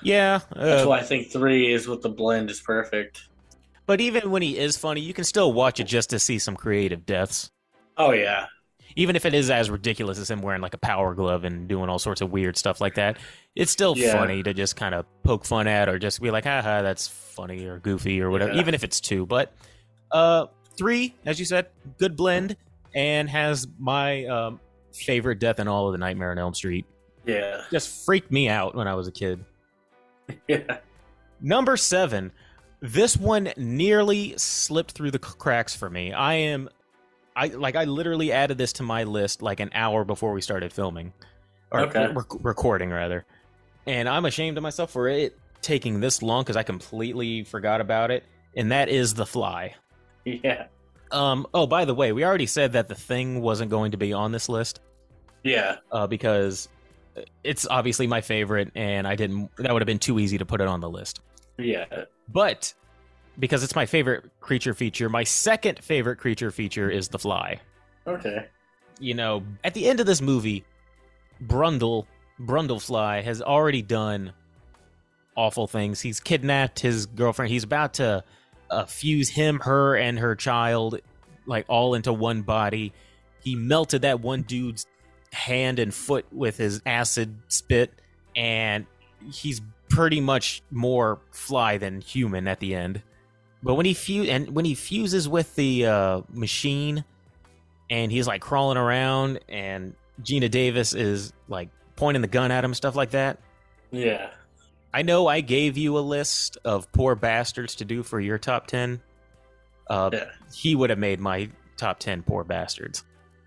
Yeah, 0.00 0.40
That's 0.68 0.84
uh, 0.84 0.86
why 0.86 0.98
I 0.98 1.02
think 1.02 1.32
three 1.32 1.72
is 1.72 1.88
with 1.88 2.02
the 2.02 2.08
blend 2.08 2.50
is 2.50 2.60
perfect. 2.60 3.20
but 3.86 4.00
even 4.00 4.30
when 4.30 4.42
he 4.42 4.58
is 4.58 4.76
funny, 4.76 5.00
you 5.00 5.14
can 5.14 5.24
still 5.24 5.52
watch 5.52 5.80
it 5.80 5.84
just 5.84 6.10
to 6.10 6.18
see 6.18 6.38
some 6.38 6.56
creative 6.56 7.06
deaths. 7.06 7.50
Oh 7.96 8.12
yeah, 8.12 8.46
even 8.96 9.14
if 9.14 9.24
it 9.26 9.34
is 9.34 9.50
as 9.50 9.70
ridiculous 9.70 10.18
as 10.18 10.30
him 10.30 10.40
wearing 10.42 10.60
like 10.62 10.74
a 10.74 10.78
power 10.78 11.14
glove 11.14 11.44
and 11.44 11.68
doing 11.68 11.88
all 11.88 11.98
sorts 11.98 12.20
of 12.20 12.30
weird 12.32 12.56
stuff 12.56 12.80
like 12.80 12.94
that, 12.94 13.18
it's 13.54 13.70
still 13.70 13.96
Yeah. 13.96 14.12
funny 14.12 14.42
to 14.42 14.52
just 14.54 14.74
kind 14.76 14.94
of 14.94 15.04
poke 15.22 15.44
fun 15.44 15.66
at 15.68 15.88
or 15.88 15.98
just 15.98 16.20
be 16.20 16.30
like, 16.30 16.44
haha, 16.44 16.82
that's 16.82 17.06
funny 17.06 17.66
or 17.66 17.78
goofy 17.78 18.20
or 18.20 18.30
whatever, 18.30 18.52
Yeah. 18.54 18.60
even 18.60 18.74
if 18.74 18.82
it's 18.82 19.00
two. 19.00 19.26
But 19.26 19.52
uh 20.10 20.46
three, 20.76 21.14
as 21.24 21.38
you 21.38 21.44
said, 21.44 21.66
good 21.98 22.16
blend 22.16 22.56
and 22.94 23.28
has 23.30 23.66
my 23.78 24.24
um 24.26 24.60
favorite 24.94 25.38
death 25.38 25.60
in 25.60 25.68
all 25.68 25.86
of 25.86 25.92
the 25.92 25.98
Nightmare 25.98 26.30
on 26.30 26.38
Elm 26.38 26.54
Street. 26.54 26.86
yeah, 27.26 27.62
Just 27.70 28.04
freaked 28.06 28.30
me 28.32 28.48
out 28.48 28.74
when 28.74 28.88
I 28.88 28.94
was 28.94 29.06
a 29.08 29.12
kid. 29.12 29.44
yeah. 30.48 30.78
Number 31.40 31.76
seven. 31.76 32.32
This 32.80 33.16
one 33.16 33.52
nearly 33.56 34.34
slipped 34.36 34.92
through 34.92 35.10
the 35.10 35.18
cracks 35.18 35.74
for 35.74 35.88
me. 35.90 36.12
I 36.12 36.34
am, 36.34 36.68
I 37.36 37.48
like 37.48 37.76
I 37.76 37.84
literally 37.84 38.32
added 38.32 38.56
this 38.58 38.72
to 38.74 38.82
my 38.82 39.04
list 39.04 39.42
like 39.42 39.60
an 39.60 39.70
hour 39.74 40.04
before 40.04 40.32
we 40.32 40.40
started 40.40 40.72
filming, 40.72 41.12
or 41.70 41.80
Okay. 41.82 42.06
rec- 42.12 42.42
recording 42.44 42.90
rather, 42.90 43.24
and 43.86 44.08
I'm 44.08 44.24
ashamed 44.24 44.56
of 44.56 44.62
myself 44.62 44.90
for 44.90 45.06
it 45.08 45.38
taking 45.62 46.00
this 46.00 46.22
long 46.22 46.42
because 46.42 46.56
I 46.56 46.62
completely 46.62 47.44
forgot 47.44 47.80
about 47.80 48.10
it. 48.10 48.24
And 48.56 48.72
that 48.72 48.88
is 48.88 49.12
the 49.14 49.26
Fly. 49.26 49.74
Yeah, 50.24 50.66
Um. 51.12 51.46
Oh, 51.54 51.66
by 51.66 51.84
the 51.84 51.94
way, 51.94 52.12
we 52.12 52.24
already 52.24 52.46
said 52.46 52.72
that 52.72 52.88
the 52.88 52.94
Thing 52.94 53.42
wasn't 53.42 53.70
going 53.70 53.90
to 53.92 53.96
be 53.98 54.12
on 54.12 54.32
this 54.32 54.48
list 54.48 54.80
yeah, 55.44 55.76
uh, 55.92 56.06
because 56.06 56.68
it's 57.44 57.66
obviously 57.68 58.06
my 58.06 58.20
favorite, 58.22 58.70
and 58.74 59.06
I 59.06 59.14
didn't. 59.14 59.50
That 59.58 59.72
would 59.72 59.82
have 59.82 59.86
been 59.86 59.98
too 59.98 60.18
easy 60.18 60.38
to 60.38 60.46
put 60.46 60.60
it 60.60 60.68
on 60.68 60.80
the 60.80 60.88
list. 60.90 61.20
yeah. 61.58 61.84
But 62.28 62.72
because 63.38 63.62
it's 63.62 63.74
my 63.74 63.86
favorite 63.86 64.24
creature 64.40 64.74
feature, 64.74 65.08
my 65.08 65.24
second 65.24 65.82
favorite 65.82 66.16
creature 66.16 66.50
feature 66.50 66.90
is 66.90 67.08
the 67.08 67.18
fly. 67.18 67.60
Okay. 68.06 68.46
You 68.98 69.14
know, 69.14 69.42
at 69.62 69.74
the 69.74 69.88
end 69.88 70.00
of 70.00 70.06
this 70.06 70.20
movie, 70.22 70.64
Brundle, 71.44 72.06
Brundlefly 72.40 73.22
has 73.24 73.42
already 73.42 73.82
done 73.82 74.32
awful 75.36 75.66
things. 75.66 76.00
He's 76.00 76.20
kidnapped 76.20 76.80
his 76.80 77.06
girlfriend. 77.06 77.50
He's 77.50 77.64
about 77.64 77.94
to 77.94 78.24
uh, 78.70 78.86
fuse 78.86 79.28
him, 79.28 79.60
her, 79.60 79.96
and 79.96 80.18
her 80.18 80.34
child 80.34 81.00
like 81.46 81.66
all 81.68 81.94
into 81.94 82.12
one 82.12 82.42
body. 82.42 82.92
He 83.42 83.54
melted 83.54 84.02
that 84.02 84.20
one 84.20 84.42
dude's 84.42 84.86
hand 85.32 85.78
and 85.78 85.92
foot 85.94 86.26
with 86.32 86.56
his 86.56 86.80
acid 86.86 87.36
spit, 87.48 87.92
and 88.34 88.86
he's 89.32 89.60
pretty 89.88 90.20
much 90.20 90.62
more 90.70 91.20
fly 91.30 91.78
than 91.78 92.00
human 92.00 92.48
at 92.48 92.60
the 92.60 92.74
end. 92.74 93.02
But 93.62 93.74
when 93.74 93.86
he 93.86 93.94
fu- 93.94 94.24
and 94.24 94.54
when 94.54 94.64
he 94.64 94.74
fuses 94.74 95.28
with 95.28 95.54
the 95.56 95.86
uh, 95.86 96.20
machine, 96.32 97.04
and 97.90 98.10
he's 98.12 98.26
like 98.26 98.40
crawling 98.40 98.76
around, 98.78 99.40
and 99.48 99.94
Geena 100.22 100.50
Davis 100.50 100.94
is 100.94 101.32
like 101.48 101.68
pointing 101.96 102.22
the 102.22 102.28
gun 102.28 102.50
at 102.50 102.64
him, 102.64 102.74
stuff 102.74 102.94
like 102.96 103.10
that. 103.10 103.38
Yeah. 103.90 104.30
I 104.94 105.02
know 105.02 105.26
I 105.26 105.40
gave 105.40 105.76
you 105.76 105.98
a 105.98 106.00
list 106.00 106.58
of 106.64 106.90
poor 106.92 107.14
bastards 107.14 107.76
to 107.76 107.84
do 107.84 108.02
for 108.02 108.20
your 108.20 108.38
top 108.38 108.66
ten. 108.66 109.00
Uh, 109.88 110.10
Yeah. 110.12 110.24
He 110.54 110.74
would 110.74 110.90
have 110.90 110.98
made 110.98 111.20
my 111.20 111.48
top 111.76 111.98
ten 111.98 112.22
poor 112.22 112.44
bastards. 112.44 113.04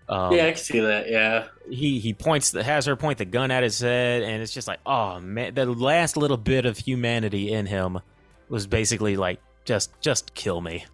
Um, 0.08 0.32
yeah, 0.32 0.46
I 0.46 0.50
can 0.52 0.56
see 0.56 0.80
that. 0.80 1.08
Yeah. 1.08 1.46
he 1.70 2.00
he 2.00 2.14
points 2.14 2.50
the 2.50 2.64
has 2.64 2.86
her 2.86 2.96
point 2.96 3.18
the 3.18 3.24
gun 3.24 3.50
at 3.52 3.62
his 3.62 3.78
head, 3.80 4.22
and 4.22 4.42
it's 4.42 4.52
just 4.52 4.66
like, 4.66 4.80
oh 4.84 5.20
man, 5.20 5.54
the 5.54 5.66
last 5.66 6.16
little 6.16 6.36
bit 6.36 6.66
of 6.66 6.76
humanity 6.78 7.52
in 7.52 7.66
him 7.66 8.00
was 8.48 8.66
basically 8.66 9.16
like, 9.16 9.40
just 9.64 9.98
just 10.00 10.34
kill 10.34 10.60
me. 10.60 10.84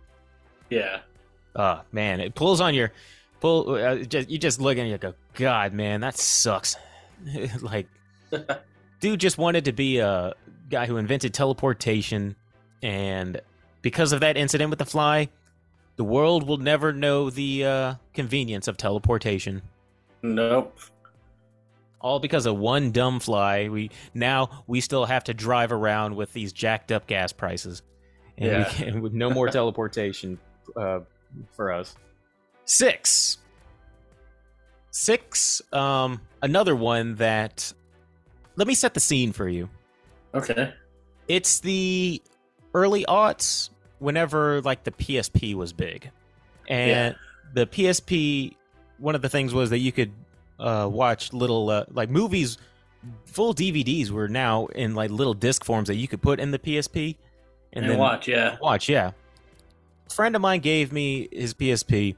Yeah. 0.70 1.00
Oh 1.54 1.82
man, 1.92 2.20
it 2.20 2.35
pulls 2.35 2.61
on 2.61 2.75
your 2.75 2.92
pull. 3.40 3.75
Uh, 3.75 3.96
just, 3.96 4.28
you 4.28 4.38
just 4.38 4.61
look 4.61 4.78
and 4.78 4.88
you 4.88 4.99
go, 4.99 5.14
God, 5.35 5.73
man, 5.73 6.00
that 6.00 6.16
sucks. 6.16 6.76
like, 7.61 7.88
dude 9.00 9.20
just 9.20 9.38
wanted 9.38 9.64
to 9.66 9.73
be 9.73 9.99
a 9.99 10.35
guy 10.68 10.87
who 10.87 10.96
invented 10.96 11.32
teleportation, 11.32 12.37
and 12.82 13.40
because 13.82 14.12
of 14.12 14.20
that 14.20 14.37
incident 14.37 14.70
with 14.70 14.78
the 14.78 14.85
fly, 14.85 15.28
the 15.96 16.04
world 16.04 16.46
will 16.46 16.58
never 16.58 16.92
know 16.92 17.30
the 17.30 17.64
uh, 17.64 17.94
convenience 18.12 18.68
of 18.68 18.76
teleportation. 18.76 19.62
Nope. 20.23 20.78
All 22.00 22.20
because 22.20 22.46
of 22.46 22.56
one 22.56 22.92
dumb 22.92 23.20
fly. 23.20 23.68
We 23.68 23.90
now 24.12 24.64
we 24.66 24.80
still 24.80 25.06
have 25.06 25.25
to 25.25 25.35
drive 25.35 25.73
around 25.73 26.14
with 26.14 26.32
these 26.32 26.52
jacked 26.52 26.92
up 26.92 27.06
gas 27.06 27.32
prices, 27.32 27.82
and 28.38 28.47
Yeah. 28.50 28.59
we 28.69 28.75
can, 28.75 29.00
with 29.02 29.12
no 29.12 29.31
more 29.31 29.49
teleportation 29.50 30.38
uh, 30.76 31.00
for 31.52 31.73
us. 31.73 31.97
Six. 32.64 33.38
Six. 34.90 35.62
Um, 35.73 36.21
another 36.43 36.75
one 36.75 37.16
that. 37.16 37.73
Let 38.57 38.66
me 38.66 38.75
set 38.75 38.95
the 38.95 39.00
scene 39.00 39.33
for 39.33 39.49
you. 39.49 39.69
Okay. 40.35 40.73
It's 41.28 41.61
the 41.61 42.23
early 42.73 43.05
aughts, 43.05 43.69
whenever 43.99 44.62
like 44.62 44.85
the 44.85 44.93
PSP 44.93 45.55
was 45.55 45.73
big, 45.73 46.11
and 46.69 47.14
the 47.52 47.66
PSP. 47.66 48.55
One 48.99 49.14
of 49.14 49.21
the 49.21 49.28
things 49.28 49.52
was 49.52 49.69
that 49.71 49.78
you 49.81 49.93
could 49.93 50.12
uh, 50.59 50.88
watch 50.90 51.35
little 51.35 51.69
uh, 51.69 51.85
like 51.90 52.09
movies. 52.09 52.57
Full 53.26 53.55
DVDs 53.55 54.11
were 54.11 54.26
now 54.28 54.66
in 54.66 54.95
like 54.95 55.11
little 55.11 55.35
disc 55.35 55.62
forms 55.64 55.88
that 55.88 55.97
you 55.97 56.09
could 56.09 56.23
put 56.23 56.40
in 56.40 56.50
the 56.50 56.59
PSP, 56.59 57.16
And, 57.76 57.88
then 57.90 57.99
watch, 57.99 58.26
yeah. 58.26 58.56
watch. 58.61 58.88
Yeah, 58.88 59.12
a 60.06 60.14
friend 60.14 60.35
of 60.35 60.42
mine 60.42 60.61
gave 60.61 60.92
me 60.92 61.28
his 61.30 61.54
PSP. 61.54 62.16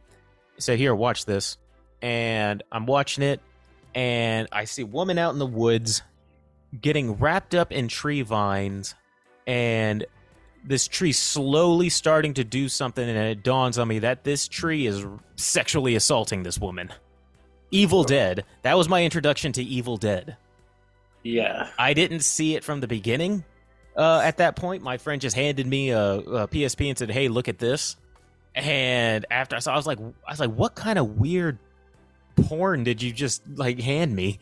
Said, 0.59 0.79
"Here, 0.79 0.95
watch 0.95 1.25
this," 1.25 1.59
and 2.01 2.63
I'm 2.73 2.87
watching 2.87 3.25
it, 3.25 3.41
and 3.95 4.49
I 4.53 4.65
see 4.65 4.83
a 4.83 4.87
woman 4.87 5.19
out 5.19 5.33
in 5.33 5.39
the 5.39 5.47
woods 5.47 6.03
getting 6.81 7.15
wrapped 7.15 7.55
up 7.55 7.73
in 7.73 7.89
tree 7.89 8.23
vines, 8.23 8.95
and 9.47 10.07
this 10.65 10.87
tree 10.87 11.13
slowly 11.13 11.89
starting 11.89 12.35
to 12.35 12.45
do 12.45 12.69
something, 12.69 13.09
and 13.09 13.19
it 13.19 13.43
dawns 13.43 13.79
on 13.79 13.89
me 13.89 13.99
that 14.01 14.25
this 14.25 14.49
tree 14.49 14.87
is 14.87 15.05
sexually 15.37 15.95
assaulting 15.95 16.43
this 16.43 16.59
woman. 16.59 16.93
Evil 17.71 18.05
Dead. 18.05 18.45
That 18.63 18.77
was 18.77 18.89
my 18.89 19.05
introduction 19.05 19.53
to 19.53 19.63
Evil 19.63 19.97
Dead. 19.97 20.37
Yeah. 21.23 21.69
I 21.79 21.95
didn't 21.95 22.21
see 22.21 22.55
it 22.55 22.65
from 22.65 22.81
the 22.81 22.89
beginning. 22.89 23.45
Uh, 23.99 24.21
at 24.25 24.37
that 24.37 24.57
point, 24.57 24.83
my 24.83 24.97
friend 24.97 25.21
just 25.21 25.35
handed 25.35 25.67
me 25.67 25.91
a, 25.91 26.15
a 26.15 26.49
PSP 26.49 26.89
and 26.89 26.97
said, 26.97 27.11
"Hey, 27.11 27.29
look 27.29 27.49
at 27.49 27.59
this." 27.59 27.97
And 28.55 29.27
after 29.31 29.57
I 29.57 29.59
saw, 29.59 29.73
I 29.75 29.77
was 29.77 29.87
like, 29.87 29.99
"I 29.99 30.31
was 30.31 30.41
like, 30.41 30.53
what 30.53 30.75
kind 30.75 30.99
of 30.99 31.19
weird 31.19 31.59
porn 32.37 32.85
did 32.85 33.03
you 33.03 33.13
just 33.13 33.43
like 33.57 33.81
hand 33.81 34.15
me?" 34.15 34.39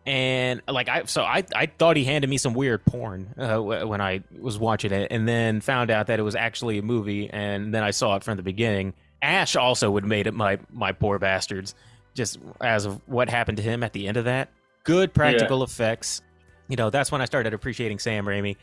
And 0.06 0.60
like 0.68 0.88
I, 0.88 1.04
so 1.04 1.22
I, 1.22 1.44
I 1.54 1.66
thought 1.66 1.96
he 1.96 2.04
handed 2.04 2.28
me 2.28 2.36
some 2.36 2.52
weird 2.52 2.84
porn 2.84 3.34
uh, 3.38 3.58
when 3.58 4.02
I 4.02 4.22
was 4.38 4.58
watching 4.58 4.92
it, 4.92 5.08
and 5.10 5.26
then 5.26 5.62
found 5.62 5.90
out 5.90 6.08
that 6.08 6.18
it 6.18 6.22
was 6.22 6.34
actually 6.34 6.76
a 6.78 6.82
movie, 6.82 7.30
and 7.30 7.72
then 7.72 7.82
I 7.82 7.90
saw 7.90 8.16
it 8.16 8.22
from 8.22 8.36
the 8.36 8.42
beginning. 8.42 8.92
Ash 9.22 9.56
also 9.56 9.90
would 9.90 10.02
have 10.02 10.08
made 10.08 10.26
it 10.26 10.34
my 10.34 10.58
my 10.70 10.92
poor 10.92 11.18
bastards, 11.18 11.74
just 12.12 12.38
as 12.60 12.84
of 12.84 13.00
what 13.06 13.30
happened 13.30 13.56
to 13.56 13.62
him 13.62 13.82
at 13.82 13.94
the 13.94 14.06
end 14.06 14.18
of 14.18 14.26
that. 14.26 14.50
Good 14.84 15.14
practical 15.14 15.62
effects. 15.62 16.20
You 16.68 16.76
know, 16.76 16.90
that's 16.90 17.12
when 17.12 17.20
I 17.20 17.24
started 17.26 17.54
appreciating 17.54 17.98
Sam 17.98 18.24
Raimi. 18.24 18.56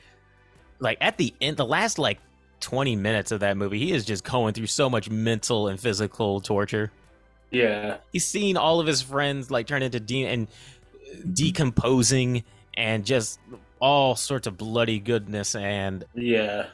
Like 0.79 0.97
at 1.01 1.17
the 1.17 1.33
end, 1.39 1.57
the 1.57 1.65
last 1.65 1.99
like 1.99 2.19
twenty 2.59 2.95
minutes 2.95 3.31
of 3.31 3.41
that 3.41 3.57
movie, 3.57 3.79
he 3.79 3.91
is 3.91 4.05
just 4.05 4.23
going 4.23 4.53
through 4.53 4.67
so 4.67 4.89
much 4.89 5.09
mental 5.09 5.67
and 5.67 5.79
physical 5.79 6.41
torture 6.41 6.91
yeah. 7.51 7.97
he's 8.11 8.25
seen 8.25 8.57
all 8.57 8.79
of 8.79 8.87
his 8.87 9.01
friends 9.01 9.51
like 9.51 9.67
turn 9.67 9.83
into 9.83 9.99
de- 9.99 10.25
and 10.25 10.47
decomposing 11.31 12.43
and 12.75 13.05
just 13.05 13.39
all 13.79 14.15
sorts 14.15 14.47
of 14.47 14.57
bloody 14.57 14.99
goodness 14.99 15.53
and 15.53 16.05
Yeah. 16.15 16.67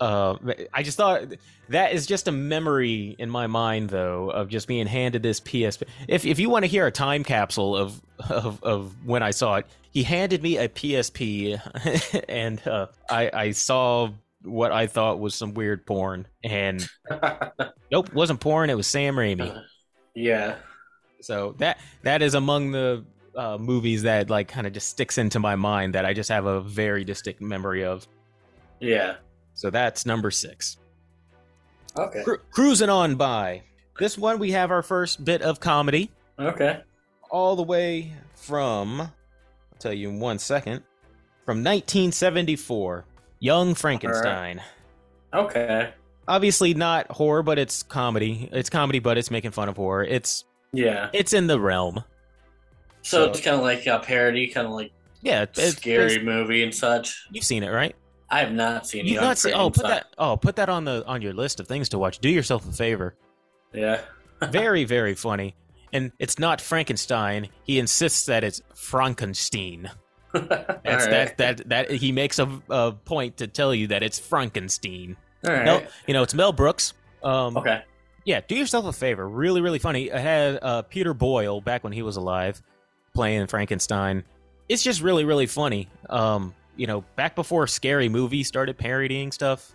Uh 0.00 0.36
i 0.72 0.82
just 0.82 0.96
thought 0.96 1.22
that 1.68 1.92
is 1.92 2.06
just 2.06 2.28
a 2.28 2.32
memory 2.32 3.16
in 3.18 3.30
my 3.30 3.46
mind 3.46 3.88
though 3.88 4.30
of 4.30 4.48
just 4.48 4.68
being 4.68 4.86
handed 4.86 5.22
this 5.22 5.40
psp 5.40 5.82
if, 6.08 6.24
if 6.24 6.38
you 6.38 6.50
want 6.50 6.64
to 6.64 6.66
hear 6.66 6.86
a 6.86 6.92
time 6.92 7.24
capsule 7.24 7.76
of, 7.76 8.00
of 8.28 8.62
of 8.62 9.06
when 9.06 9.22
i 9.22 9.30
saw 9.30 9.56
it 9.56 9.66
he 9.90 10.02
handed 10.02 10.42
me 10.42 10.58
a 10.58 10.68
psp 10.68 12.24
and 12.28 12.66
uh 12.66 12.86
i 13.10 13.30
i 13.32 13.50
saw 13.50 14.08
what 14.42 14.70
i 14.70 14.86
thought 14.86 15.18
was 15.18 15.34
some 15.34 15.54
weird 15.54 15.86
porn 15.86 16.26
and 16.44 16.88
nope 17.90 18.12
wasn't 18.12 18.38
porn 18.38 18.68
it 18.68 18.76
was 18.76 18.86
sam 18.86 19.16
raimi 19.16 19.62
yeah. 20.14 20.56
so 21.20 21.54
that 21.58 21.78
that 22.02 22.22
is 22.22 22.34
among 22.34 22.72
the 22.72 23.04
uh, 23.36 23.58
movies 23.58 24.02
that 24.02 24.30
like 24.30 24.48
kind 24.48 24.66
of 24.66 24.72
just 24.72 24.88
sticks 24.88 25.18
into 25.18 25.38
my 25.38 25.54
mind 25.54 25.94
that 25.94 26.04
I 26.04 26.14
just 26.14 26.30
have 26.30 26.46
a 26.46 26.60
very 26.60 27.04
distinct 27.04 27.40
memory 27.40 27.84
of. 27.84 28.08
Yeah. 28.80 29.16
So 29.56 29.70
that's 29.70 30.06
number 30.06 30.30
six. 30.30 30.76
Okay. 31.98 32.22
Cru- 32.22 32.38
cruising 32.50 32.90
on 32.90 33.16
by. 33.16 33.62
This 33.98 34.16
one 34.16 34.38
we 34.38 34.52
have 34.52 34.70
our 34.70 34.82
first 34.82 35.24
bit 35.24 35.40
of 35.42 35.58
comedy, 35.58 36.10
Okay. 36.38 36.82
all 37.30 37.56
the 37.56 37.62
way 37.62 38.12
from. 38.34 39.00
I'll 39.00 39.12
tell 39.78 39.94
you 39.94 40.10
in 40.10 40.20
one 40.20 40.38
second. 40.38 40.82
From 41.46 41.64
1974, 41.64 43.04
Young 43.40 43.74
Frankenstein. 43.74 44.60
Okay. 45.32 45.90
Obviously 46.28 46.74
not 46.74 47.10
horror, 47.10 47.42
but 47.42 47.58
it's 47.58 47.82
comedy. 47.82 48.48
It's 48.52 48.68
comedy, 48.68 48.98
but 48.98 49.16
it's 49.16 49.30
making 49.30 49.52
fun 49.52 49.68
of 49.70 49.76
horror. 49.76 50.04
It's 50.04 50.44
Yeah. 50.72 51.08
it's 51.14 51.32
in 51.32 51.46
the 51.46 51.58
realm. 51.58 52.04
So, 53.02 53.24
So- 53.24 53.30
it's 53.30 53.40
kind 53.40 53.56
of 53.56 53.62
like 53.62 53.86
a 53.86 54.00
parody, 54.00 54.48
kind 54.48 54.66
of 54.66 54.72
like 54.74 54.92
Yeah, 55.22 55.42
it's 55.42 55.76
scary 55.76 56.06
it's- 56.12 56.24
movie 56.24 56.62
and 56.62 56.74
such. 56.74 57.26
You've 57.30 57.44
seen 57.44 57.62
it, 57.62 57.70
right? 57.70 57.94
I 58.30 58.40
have 58.40 58.52
not 58.52 58.86
seen. 58.86 59.06
You've 59.06 59.20
not 59.22 59.38
seen. 59.38 59.54
Oh, 59.54 59.70
put 59.70 59.84
that. 59.84 60.06
Oh, 60.18 60.36
put 60.36 60.56
that 60.56 60.68
on 60.68 60.84
the 60.84 61.04
on 61.06 61.22
your 61.22 61.32
list 61.32 61.60
of 61.60 61.68
things 61.68 61.88
to 61.90 61.98
watch. 61.98 62.18
Do 62.18 62.28
yourself 62.28 62.68
a 62.68 62.72
favor. 62.72 63.14
Yeah. 63.72 64.00
Very, 64.50 64.84
very 64.84 65.14
funny. 65.14 65.54
And 65.92 66.12
it's 66.18 66.38
not 66.38 66.60
Frankenstein. 66.60 67.48
He 67.64 67.78
insists 67.78 68.26
that 68.26 68.44
it's 68.44 68.60
Fronkensteen. 68.74 69.90
That's 70.32 70.44
All 70.50 70.82
that 70.84 71.10
right. 71.10 71.36
that 71.38 71.68
that 71.68 71.90
he 71.90 72.12
makes 72.12 72.38
a, 72.38 72.60
a 72.68 72.92
point 72.92 73.38
to 73.38 73.46
tell 73.46 73.74
you 73.74 73.86
that 73.88 74.02
it's 74.02 74.20
Fronkensteen. 74.20 75.16
All 75.46 75.52
right. 75.54 75.64
Mel, 75.64 75.82
you 76.06 76.12
know, 76.14 76.22
it's 76.22 76.34
Mel 76.34 76.52
Brooks. 76.52 76.92
Um, 77.22 77.56
Okay. 77.56 77.82
yeah, 78.26 78.40
do 78.46 78.54
yourself 78.56 78.84
a 78.84 78.92
favor. 78.92 79.26
Really, 79.26 79.60
really 79.62 79.78
funny. 79.78 80.04
It 80.10 80.18
had 80.20 80.58
uh, 80.60 80.82
Peter 80.82 81.14
Boyle 81.14 81.60
back 81.62 81.82
when 81.84 81.92
he 81.94 82.02
was 82.02 82.16
alive 82.16 82.62
playing 83.14 83.46
Frankenstein. 83.46 84.24
It's 84.68 84.82
just 84.82 85.00
really, 85.00 85.24
really 85.24 85.46
funny. 85.46 85.88
Um, 86.10 86.54
you 86.76 86.86
know, 86.86 87.02
back 87.16 87.34
before 87.34 87.66
Scary 87.66 88.08
Movie 88.08 88.42
started 88.42 88.76
parodying 88.78 89.32
stuff, 89.32 89.72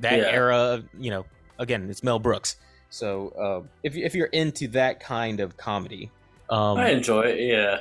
that 0.00 0.18
Yeah. 0.18 0.30
era, 0.30 0.82
you 0.98 1.10
know, 1.10 1.24
again, 1.58 1.88
it's 1.90 2.02
Mel 2.02 2.18
Brooks. 2.18 2.56
So 2.90 3.28
uh, 3.30 3.68
if, 3.82 3.96
if 3.96 4.14
you're 4.14 4.26
into 4.28 4.68
that 4.68 5.00
kind 5.00 5.40
of 5.40 5.56
comedy, 5.56 6.10
um, 6.50 6.78
I 6.78 6.90
enjoy 6.90 7.22
it. 7.22 7.40
Yeah. 7.40 7.78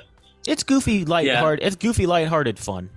it's 0.48 0.64
goofy, 0.64 1.06
lighthearted. 1.06 1.66
It's 1.66 1.76
goofy, 1.76 2.06
lighthearted 2.06 2.58
fun. 2.58 2.90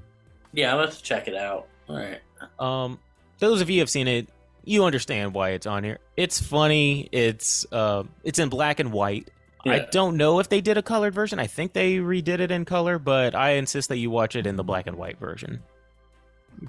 Yeah. 0.52 0.75
To 0.87 1.02
check 1.02 1.28
it 1.28 1.35
out. 1.35 1.66
All 1.88 1.96
right. 1.96 2.20
Um, 2.58 2.99
those 3.38 3.61
of 3.61 3.68
you 3.68 3.76
who 3.76 3.80
have 3.80 3.90
seen 3.90 4.08
it, 4.08 4.28
you 4.64 4.85
understand 4.85 5.35
why 5.35 5.50
it's 5.50 5.66
on 5.66 5.85
here. 5.85 5.99
It's 6.16 6.40
funny. 6.40 7.08
It's 7.12 7.66
uh, 7.70 8.04
it's 8.25 8.38
in 8.38 8.49
black 8.49 8.80
and 8.80 8.92
white. 8.92 9.30
I 9.73 9.87
don't 9.90 10.16
know 10.16 10.38
if 10.40 10.49
they 10.49 10.61
did 10.61 10.76
a 10.78 10.82
colored 10.82 11.14
version. 11.14 11.38
I 11.38 11.46
think 11.46 11.73
they 11.73 11.96
redid 11.96 12.40
it 12.40 12.50
in 12.50 12.64
color, 12.64 12.99
but 12.99 13.35
I 13.35 13.52
insist 13.52 13.88
that 13.88 13.99
you 13.99 14.11
watch 14.11 14.37
it 14.37 14.46
in 14.46 14.56
the 14.56 14.64
black 14.64 14.87
and 14.87 14.96
white 14.96 15.18
version. 15.18 15.62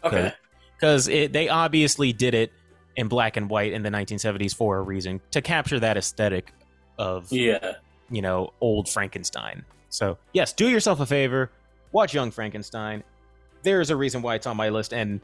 Okay. 0.04 0.34
Because 0.76 1.06
they 1.06 1.50
obviously 1.50 2.14
did 2.14 2.34
it 2.34 2.52
in 2.96 3.08
black 3.08 3.38
and 3.38 3.50
white 3.50 3.74
in 3.74 3.84
the 3.84 3.90
1970s 3.90 4.56
for 4.56 4.78
a 4.78 4.82
reason 4.82 5.22
to 5.32 5.42
capture 5.42 5.80
that 5.80 5.98
aesthetic 5.98 6.54
of 6.98 7.32
Yeah. 7.32 7.74
you 8.10 8.22
know 8.22 8.54
old 8.62 8.90
Frankenstein. 8.90 9.64
So 9.90 10.18
yes, 10.34 10.54
do 10.54 10.68
yourself 10.68 11.00
a 11.00 11.06
favor, 11.06 11.52
watch 11.92 12.14
Young 12.14 12.32
Frankenstein. 12.32 13.04
There 13.64 13.82
is 13.82 13.90
a 13.90 13.96
reason 13.96 14.22
why 14.22 14.36
it's 14.36 14.48
on 14.48 14.58
my 14.58 14.70
list, 14.70 14.94
and 14.94 15.22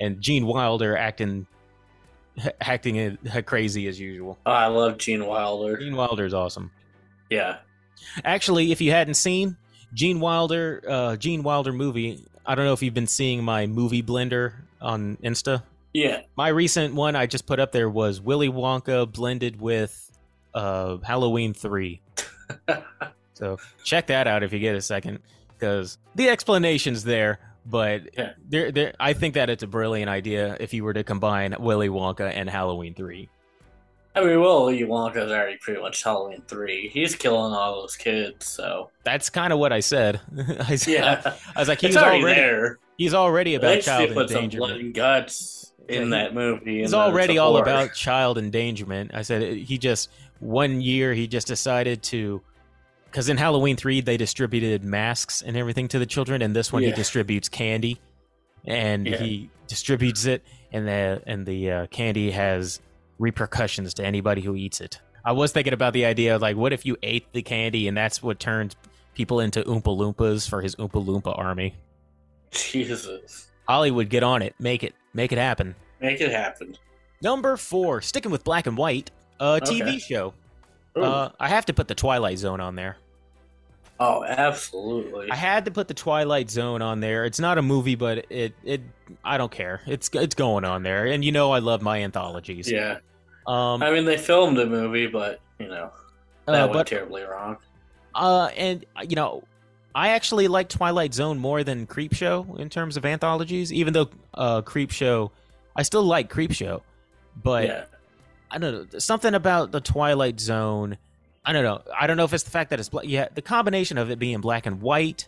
and 0.00 0.20
Gene 0.20 0.46
Wilder 0.46 0.96
acting 0.96 1.46
acting 2.60 3.18
crazy 3.44 3.86
as 3.86 4.00
usual. 4.00 4.38
Oh, 4.46 4.50
I 4.52 4.66
love 4.66 4.98
Gene 4.98 5.26
Wilder. 5.26 5.76
Gene 5.76 5.96
Wilder 5.96 6.24
is 6.24 6.34
awesome. 6.34 6.70
Yeah. 7.30 7.58
Actually, 8.24 8.72
if 8.72 8.80
you 8.80 8.90
hadn't 8.90 9.14
seen 9.14 9.56
Gene 9.94 10.20
Wilder, 10.20 10.82
uh, 10.88 11.16
Gene 11.16 11.42
Wilder 11.42 11.72
movie, 11.72 12.24
I 12.44 12.54
don't 12.54 12.64
know 12.64 12.72
if 12.72 12.82
you've 12.82 12.94
been 12.94 13.06
seeing 13.06 13.44
my 13.44 13.66
movie 13.66 14.02
blender 14.02 14.52
on 14.80 15.16
Insta. 15.22 15.62
Yeah. 15.92 16.22
My 16.36 16.48
recent 16.48 16.94
one 16.94 17.16
I 17.16 17.26
just 17.26 17.46
put 17.46 17.60
up 17.60 17.72
there 17.72 17.88
was 17.88 18.20
Willy 18.20 18.48
Wonka 18.48 19.10
blended 19.12 19.60
with 19.60 20.10
uh, 20.54 20.96
Halloween 20.98 21.54
3. 21.54 22.00
so 23.34 23.58
check 23.84 24.06
that 24.08 24.26
out 24.26 24.42
if 24.42 24.52
you 24.52 24.58
get 24.58 24.74
a 24.76 24.82
second, 24.82 25.20
because 25.58 25.98
the 26.14 26.28
explanation's 26.28 27.04
there. 27.04 27.38
But 27.66 28.16
Yeah. 28.16 28.32
there, 28.48 28.72
there, 28.72 28.94
I 28.98 29.12
think 29.12 29.34
that 29.34 29.50
it's 29.50 29.62
a 29.62 29.66
brilliant 29.66 30.08
idea 30.08 30.56
if 30.58 30.72
you 30.72 30.82
were 30.82 30.94
to 30.94 31.04
combine 31.04 31.54
Willy 31.60 31.88
Wonka 31.88 32.30
and 32.34 32.48
Halloween 32.48 32.94
3. 32.94 33.28
I 34.20 34.24
mean, 34.24 34.40
Willy 34.40 34.80
Wonka's 34.82 35.30
already 35.30 35.56
pretty 35.58 35.80
much 35.80 36.02
Halloween 36.02 36.42
3. 36.46 36.88
He's 36.92 37.14
killing 37.14 37.52
all 37.52 37.80
those 37.82 37.96
kids, 37.96 38.46
so. 38.46 38.90
That's 39.04 39.30
kind 39.30 39.52
of 39.52 39.58
what 39.58 39.72
I 39.72 39.80
said. 39.80 40.20
I, 40.68 40.76
said- 40.76 40.92
Yeah. 40.92 41.34
I 41.54 41.58
was 41.60 41.68
like, 41.68 41.80
he's 41.80 41.96
already, 41.96 42.22
already, 42.22 42.40
there. 42.40 42.78
he's 42.98 43.14
already 43.14 43.56
They 43.56 43.56
about 43.74 43.82
child 43.82 44.14
put 44.14 44.30
some 44.30 44.48
blood 44.48 44.70
endangerment. 44.72 44.94
guts 44.94 45.72
in 45.88 46.04
Yeah, 46.04 46.08
that 46.10 46.34
movie. 46.34 46.80
He's 46.80 46.92
and 46.92 47.00
then 47.00 47.08
it's 47.08 47.14
already 47.14 47.38
all 47.38 47.56
about 47.56 47.94
child 47.94 48.38
endangerment. 48.38 49.10
I 49.14 49.22
said 49.22 49.42
he 49.56 49.76
just 49.78 50.08
one 50.38 50.80
year 50.80 51.12
he 51.14 51.26
just 51.26 51.46
decided 51.48 52.02
to 52.04 52.40
because 53.06 53.28
in 53.28 53.36
Halloween 53.36 53.76
three 53.76 54.00
they 54.00 54.16
distributed 54.16 54.84
masks 54.84 55.42
and 55.42 55.56
everything 55.56 55.88
to 55.88 55.98
the 55.98 56.06
children, 56.06 56.42
and 56.42 56.54
this 56.54 56.72
one 56.72 56.82
he 56.84 56.92
distributes 56.92 57.48
candy, 57.48 58.00
and 58.64 59.06
Yeah. 59.06 59.16
he 59.16 59.50
distributes 59.66 60.26
it, 60.26 60.44
and 60.72 60.86
the 60.86 61.20
and 61.26 61.44
the 61.44 61.70
uh, 61.72 61.86
candy 61.88 62.30
has 62.30 62.80
repercussions 63.20 63.94
to 63.94 64.04
anybody 64.04 64.40
who 64.40 64.56
eats 64.56 64.80
it. 64.80 64.98
I 65.24 65.32
was 65.32 65.52
thinking 65.52 65.74
about 65.74 65.92
the 65.92 66.06
idea 66.06 66.34
of 66.34 66.42
like, 66.42 66.56
what 66.56 66.72
if 66.72 66.84
you 66.86 66.96
ate 67.02 67.32
the 67.32 67.42
candy 67.42 67.86
and 67.86 67.96
that's 67.96 68.22
what 68.22 68.40
turns 68.40 68.74
people 69.14 69.38
into 69.40 69.62
Oompa 69.62 69.84
Loompas 69.84 70.48
for 70.48 70.62
his 70.62 70.74
Oompa 70.76 71.04
Loompa 71.04 71.38
army? 71.38 71.74
Jesus. 72.50 73.48
Hollywood, 73.68 74.08
get 74.08 74.22
on 74.22 74.42
it, 74.42 74.54
make 74.58 74.82
it, 74.82 74.94
make 75.14 75.30
it 75.32 75.38
happen. 75.38 75.74
Make 76.00 76.20
it 76.20 76.32
happen. 76.32 76.76
Number 77.22 77.56
four, 77.56 78.00
sticking 78.00 78.32
with 78.32 78.42
black 78.44 78.66
and 78.66 78.76
white, 78.76 79.10
a 79.38 79.60
TV 79.62 79.82
Okay. 79.82 79.98
show. 79.98 80.34
Uh, 80.96 81.28
I 81.38 81.48
have 81.48 81.66
to 81.66 81.72
put 81.74 81.86
the 81.86 81.94
Twilight 81.94 82.38
Zone 82.38 82.60
on 82.60 82.74
there. 82.74 82.96
Oh, 84.02 84.24
absolutely. 84.24 85.30
I 85.30 85.36
had 85.36 85.66
to 85.66 85.70
put 85.70 85.86
the 85.86 85.94
Twilight 85.94 86.50
Zone 86.50 86.80
on 86.80 87.00
there. 87.00 87.26
It's 87.26 87.38
not 87.38 87.58
a 87.58 87.62
movie, 87.62 87.96
but 87.96 88.24
it 88.30 88.54
it 88.64 88.80
I 89.22 89.36
don't 89.36 89.52
care. 89.52 89.82
It's 89.86 90.08
it's 90.14 90.34
going 90.34 90.64
on 90.64 90.82
there, 90.82 91.04
and 91.04 91.22
you 91.22 91.32
know 91.32 91.52
I 91.52 91.58
love 91.58 91.82
my 91.82 92.02
anthologies. 92.02 92.70
yeah. 92.70 92.98
Um. 93.46 93.82
I 93.82 93.90
mean, 93.90 94.06
they 94.06 94.16
filmed 94.16 94.58
a 94.58 94.64
movie, 94.66 95.06
but, 95.06 95.40
you 95.58 95.68
know, 95.68 95.90
that 96.46 96.54
uh, 96.54 96.66
went 96.66 96.72
but 96.72 96.86
terribly 96.86 97.22
wrong. 97.22 97.58
uh, 98.14 98.46
and 98.56 98.86
you 99.06 99.16
know, 99.16 99.44
I 99.94 100.08
actually 100.10 100.48
like 100.48 100.70
Twilight 100.70 101.12
Zone 101.12 101.38
more 101.38 101.62
than 101.62 101.86
Creepshow 101.86 102.58
in 102.58 102.70
terms 102.70 102.96
of 102.96 103.04
anthologies. 103.04 103.70
Even 103.70 103.92
though 103.92 104.08
uh, 104.32 104.62
Creepshow, 104.62 105.30
I 105.76 105.82
still 105.82 106.04
like 106.04 106.32
Creepshow, 106.32 106.80
but 107.42 107.66
yeah. 107.66 107.84
I 108.50 108.56
don't 108.56 108.92
know 108.92 108.98
something 108.98 109.34
about 109.34 109.72
the 109.72 109.80
Twilight 109.80 110.40
Zone. 110.40 110.96
I 111.44 111.52
don't 111.52 111.64
know. 111.64 111.80
I 111.98 112.06
don't 112.06 112.16
know 112.16 112.24
if 112.24 112.32
it's 112.34 112.44
the 112.44 112.50
fact 112.50 112.70
that 112.70 112.78
it's 112.80 112.88
black. 112.88 113.06
Yeah, 113.08 113.28
the 113.34 113.42
combination 113.42 113.98
of 113.98 114.10
it 114.10 114.18
being 114.18 114.40
black 114.40 114.66
and 114.66 114.82
white, 114.82 115.26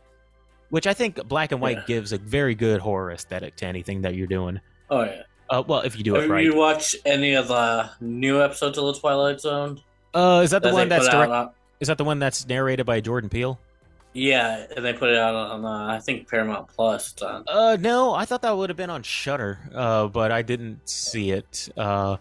which 0.70 0.86
I 0.86 0.94
think 0.94 1.26
black 1.26 1.52
and 1.52 1.60
white 1.60 1.78
Yeah. 1.78 1.84
gives 1.86 2.12
a 2.12 2.18
very 2.18 2.54
good 2.54 2.80
horror 2.80 3.10
aesthetic 3.12 3.56
to 3.56 3.66
anything 3.66 4.02
that 4.02 4.14
you're 4.14 4.26
doing. 4.26 4.60
Oh, 4.90 5.04
yeah. 5.04 5.22
Uh, 5.48 5.62
well, 5.66 5.80
if 5.80 5.96
you 5.96 6.04
do 6.04 6.16
it 6.16 6.22
Have 6.22 6.30
right. 6.30 6.44
you 6.44 6.54
watch 6.54 6.94
any 7.04 7.34
of 7.34 7.48
the 7.48 7.90
new 8.00 8.42
episodes 8.42 8.78
of 8.78 8.84
The 8.86 8.94
Twilight 9.00 9.40
Zone? 9.40 9.80
Uh, 10.14 10.40
is 10.44 10.50
that 10.50 10.62
the 10.62 10.68
that 10.68 10.74
one 10.74 10.88
that's 10.88 11.08
direct- 11.08 11.30
on- 11.32 11.50
is 11.80 11.88
that 11.88 11.98
the 11.98 12.04
one 12.04 12.18
that's 12.18 12.46
narrated 12.46 12.84
by 12.86 13.00
Jordan 13.00 13.28
Peele? 13.30 13.58
Yeah, 14.14 14.66
and 14.76 14.84
they 14.84 14.92
put 14.92 15.08
it 15.08 15.16
out 15.18 15.34
on, 15.34 15.64
uh, 15.64 15.86
I 15.94 15.98
think, 15.98 16.28
Paramount 16.28 16.68
Plus. 16.68 17.14
Uh, 17.22 17.76
no, 17.80 18.12
I 18.14 18.26
thought 18.26 18.42
that 18.42 18.54
would 18.56 18.68
have 18.68 18.76
been 18.76 18.90
on 18.90 19.02
Shudder. 19.02 19.58
Uh, 19.74 20.06
but 20.08 20.30
I 20.30 20.42
didn't 20.42 20.86
see 20.88 21.30
it. 21.30 21.70
Uh, 21.76 22.18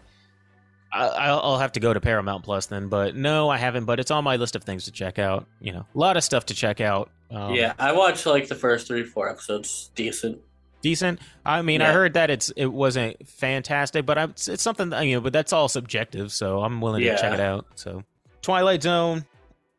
I, 0.92 1.06
I'll 1.06 1.40
I'll 1.40 1.58
have 1.58 1.72
to 1.72 1.80
go 1.80 1.92
to 1.92 2.00
Paramount 2.00 2.44
Plus 2.44 2.66
then. 2.66 2.88
But 2.88 3.16
no, 3.16 3.48
I 3.48 3.56
haven't. 3.56 3.84
But 3.86 4.00
it's 4.00 4.10
on 4.10 4.24
my 4.24 4.36
list 4.36 4.56
of 4.56 4.64
things 4.64 4.84
to 4.84 4.92
check 4.92 5.18
out. 5.18 5.46
You 5.60 5.72
know, 5.72 5.86
a 5.94 5.98
lot 5.98 6.16
of 6.16 6.24
stuff 6.24 6.46
to 6.46 6.54
check 6.54 6.80
out. 6.80 7.10
Um, 7.30 7.54
yeah, 7.54 7.72
I 7.78 7.92
watched 7.92 8.26
like 8.26 8.48
the 8.48 8.54
first 8.54 8.86
three, 8.86 9.04
four 9.04 9.28
episodes. 9.28 9.90
Decent. 9.94 10.40
decent. 10.82 11.20
I 11.46 11.62
mean, 11.62 11.80
I 11.80 11.92
heard 11.92 12.14
that 12.14 12.28
it's 12.28 12.50
it 12.50 12.66
wasn't 12.66 13.26
fantastic, 13.26 14.04
but 14.04 14.18
I, 14.18 14.24
it's, 14.24 14.62
something 14.62 14.90
that, 14.90 15.06
you 15.06 15.14
know. 15.14 15.20
But 15.22 15.32
that's 15.32 15.52
all 15.52 15.68
subjective, 15.68 16.30
so 16.30 16.62
I'm 16.62 16.80
willing 16.80 17.02
to 17.02 17.16
check 17.16 17.32
it 17.32 17.40
out. 17.40 17.66
So, 17.74 18.02
Twilight 18.42 18.82
Zone, 18.82 19.24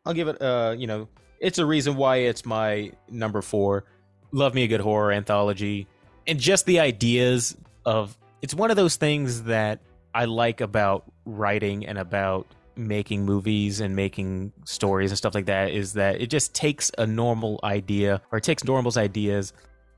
I'll 0.06 0.14
give 0.14 0.28
it. 0.28 0.42
Uh, 0.42 0.76
you 0.78 0.88
know, 0.88 1.08
it's 1.40 1.60
a 1.60 1.66
reason 1.66 1.96
why 1.96 2.18
it's 2.18 2.46
my 2.46 2.92
number 3.08 3.42
four. 3.42 3.86
Love 4.32 4.56
me 4.56 4.64
a 4.64 4.68
good 4.68 4.82
horror 4.82 5.12
anthology, 5.12 5.88
and 6.26 6.40
just 6.40 6.66
the 6.66 6.80
ideas 6.80 7.56
of 7.86 8.18
it's 8.42 8.56
one 8.56 8.72
of 8.72 8.78
those 8.78 8.96
things 8.96 9.44
that 9.44 9.80
I 10.14 10.26
like 10.26 10.62
about 10.62 11.06
writing 11.26 11.86
and 11.86 11.98
about 11.98 12.48
making 12.76 13.24
movies 13.26 13.80
and 13.80 13.96
making 13.96 14.52
stories 14.66 15.12
and 15.12 15.18
stuff 15.18 15.36
like 15.36 15.46
that 15.46 15.72
is 15.72 15.94
that 15.94 16.20
it 16.22 16.28
just 16.28 16.54
takes 16.56 16.92
a 16.98 17.06
normal 17.06 17.60
idea 17.64 18.20
or 18.32 18.40
it 18.40 18.44
takes 18.44 18.64
normal's 18.64 18.98
ideas 18.98 19.54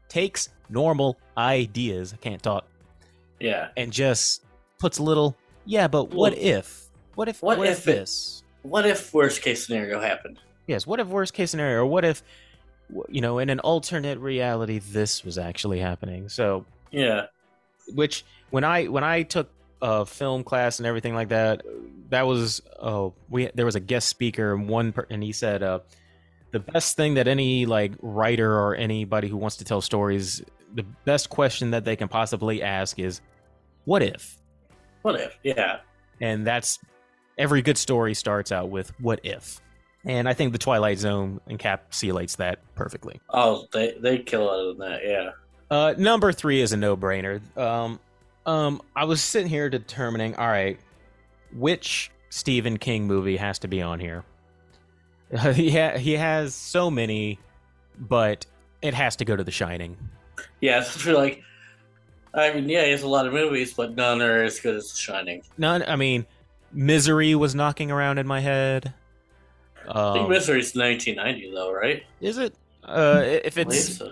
takes 0.10 0.50
normal 0.70 1.18
ideas 1.38 2.14
I 2.14 2.18
can't 2.18 2.44
talk 2.44 2.66
Yeah. 3.40 3.70
and 3.78 3.94
just 3.94 4.44
puts 4.78 4.98
a 4.98 5.04
little 5.04 5.38
yeah 5.64 5.88
but 5.88 6.10
what 6.14 6.34
Well, 6.34 6.42
if 6.42 6.90
what 7.16 7.30
if 7.30 7.42
what, 7.42 7.58
what 7.60 7.68
if, 7.68 7.80
if 7.80 7.88
it- 7.88 7.96
this 7.96 8.44
What 8.64 8.86
if 8.86 9.14
worst 9.14 9.42
case 9.42 9.66
scenario 9.66 10.02
happened? 10.02 10.40
yes 10.68 10.86
what 10.86 11.00
if 11.00 11.08
worst 11.08 11.34
case 11.34 11.52
scenario 11.52 11.80
or 11.80 11.86
what 11.86 12.04
if 12.04 12.24
you 13.08 13.22
know 13.22 13.40
in 13.40 13.50
an 13.50 13.62
alternate 13.62 14.20
reality 14.20 14.80
this 14.80 15.24
was 15.24 15.38
actually 15.38 15.80
happening 15.80 16.28
so 16.28 16.66
Yeah. 16.92 17.28
which 17.94 18.26
when 18.50 18.66
I 18.66 18.86
when 18.88 19.04
I 19.06 19.24
took 19.24 19.50
a 19.82 20.06
film 20.06 20.44
class 20.44 20.80
and 20.80 20.88
everything 20.88 21.14
like 21.14 21.30
that, 21.30 21.62
that 22.10 22.28
was 22.28 22.62
oh 22.80 23.14
we 23.30 23.50
there 23.56 23.66
was 23.66 23.76
a 23.76 23.80
guest 23.80 24.10
speaker 24.10 24.54
and 24.54 24.70
one 24.70 24.92
per, 24.92 25.06
and 25.10 25.24
he 25.24 25.32
said 25.32 25.64
uh, 25.64 25.80
the 26.52 26.60
best 26.60 26.96
thing 26.96 27.16
that 27.16 27.28
any 27.28 27.66
like 27.66 27.94
writer 28.02 28.60
or 28.60 28.76
anybody 28.76 29.28
who 29.28 29.38
wants 29.38 29.58
to 29.58 29.66
tell 29.66 29.82
stories, 29.82 30.42
the 30.74 30.84
best 31.04 31.30
question 31.30 31.72
that 31.72 31.84
they 31.84 31.96
can 31.96 32.08
possibly 32.08 32.64
ask 32.64 33.00
is, 33.00 33.22
what 33.86 34.02
if? 34.02 34.38
What 35.02 35.20
if? 35.20 35.38
Yeah. 35.44 35.80
And 36.22 36.48
that's 36.48 36.80
every 37.38 37.62
good 37.62 37.78
story 37.78 38.14
starts 38.14 38.52
out 38.52 38.70
with 38.70 38.94
what 39.00 39.20
if. 39.24 39.62
And 40.06 40.30
I 40.30 40.34
think 40.34 40.54
the 40.54 40.60
Twilight 40.60 41.00
Zone 41.00 41.42
encapsulates 41.50 42.38
that 42.38 42.60
perfectly. 42.76 43.20
Oh, 43.30 43.66
they 43.74 43.96
they 44.00 44.20
kill 44.20 44.54
it 44.54 44.72
in 44.72 44.78
that. 44.78 45.02
Yeah. 45.04 45.32
Uh, 45.70 45.96
number 45.98 46.32
three 46.32 46.62
is 46.62 46.74
a 46.74 46.78
no-brainer. 46.78 47.42
Um, 47.58 48.00
um, 48.46 48.82
I 48.96 49.06
was 49.06 49.22
sitting 49.24 49.50
here 49.50 49.70
determining, 49.70 50.36
all 50.36 50.48
right, 50.48 50.80
which 51.54 52.12
Stephen 52.30 52.78
King 52.78 53.08
movie 53.08 53.38
has 53.38 53.60
to 53.60 53.68
be 53.68 53.82
on 53.82 54.00
here. 54.00 54.24
he 55.54 55.72
ha- 55.72 55.98
he 55.98 56.14
has 56.14 56.54
so 56.54 56.92
many, 56.92 57.40
but 57.98 58.46
it 58.82 58.94
has 58.94 59.16
to 59.18 59.26
go 59.26 59.36
to 59.36 59.44
The 59.44 59.52
Shining. 59.52 59.98
Yeah. 60.62 60.80
It's 60.82 61.06
really 61.06 61.18
like. 61.20 61.42
I 62.34 62.54
mean, 62.54 62.68
yeah, 62.68 62.84
he 62.84 62.92
has 62.92 63.02
a 63.04 63.08
lot 63.08 63.26
of 63.26 63.32
movies, 63.34 63.74
but 63.74 63.96
none 63.96 64.22
are 64.22 64.44
as 64.44 64.60
good 64.60 64.76
as 64.76 64.92
The 64.92 64.98
Shining. 64.98 65.42
None. 65.58 65.84
I 65.88 65.96
mean, 65.96 66.26
Misery 66.74 67.34
was 67.34 67.56
knocking 67.56 67.92
around 67.92 68.18
in 68.18 68.28
my 68.28 68.42
head. 68.42 68.94
I 69.88 70.14
think 70.14 70.26
Um, 70.26 70.30
Misery's 70.30 70.76
1990 70.76 71.52
though, 71.54 71.72
right? 71.72 72.04
is 72.20 72.38
it? 72.38 72.54
Uh, 72.84 73.22
if 73.24 73.58
it's 73.58 73.98
so. 73.98 74.12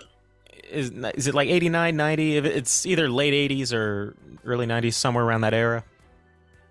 Is 0.70 0.90
is 1.14 1.26
it 1.26 1.34
like 1.34 1.48
89, 1.48 1.96
90? 1.96 2.36
If 2.36 2.44
it's 2.44 2.86
either 2.86 3.08
late 3.08 3.34
eighties 3.34 3.72
or 3.72 4.14
early 4.44 4.66
nineties, 4.66 4.96
somewhere 4.96 5.24
around 5.24 5.42
that 5.42 5.54
era. 5.54 5.84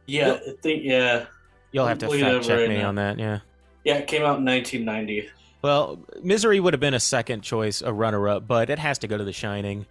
Yeah, 0.05 0.33
I 0.33 0.53
think 0.61 0.83
yeah, 0.83 1.25
You'll 1.71 1.87
have 1.87 1.97
to 1.99 2.09
fact 2.09 2.45
check 2.45 2.59
right 2.59 2.69
me 2.69 2.77
now. 2.79 2.89
on 2.89 2.95
that. 2.95 3.17
Yeah. 3.17 3.39
yeah, 3.83 3.95
it 3.95 4.07
came 4.07 4.21
out 4.23 4.39
in 4.39 4.45
1990. 4.45 5.29
Well, 5.61 5.97
Misery 6.21 6.59
would 6.59 6.73
have 6.73 6.81
been 6.81 6.93
a 6.93 6.99
second 6.99 7.41
choice, 7.41 7.81
a 7.81 7.93
runner 7.93 8.27
up, 8.27 8.45
but 8.45 8.69
it 8.69 8.79
has 8.79 8.99
to 8.99 9.07
go 9.07 9.17
to 9.17 9.23
The 9.23 9.31
Shining. 9.31 9.85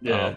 Yeah, 0.00 0.26
Um, 0.26 0.36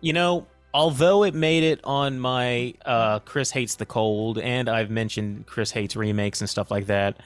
you 0.00 0.12
know, 0.12 0.48
although 0.74 1.22
it 1.22 1.34
made 1.34 1.62
it 1.62 1.78
on 1.84 2.18
my 2.18 2.74
uh, 2.84 3.20
Chris 3.20 3.52
Hates 3.52 3.76
the 3.76 3.86
Cold, 3.86 4.38
and 4.40 4.68
I've 4.68 4.90
mentioned 4.90 5.46
Chris 5.46 5.70
Hates 5.70 5.94
remakes 5.94 6.40
and 6.40 6.50
stuff 6.50 6.68
like 6.72 6.86
that, 6.86 7.18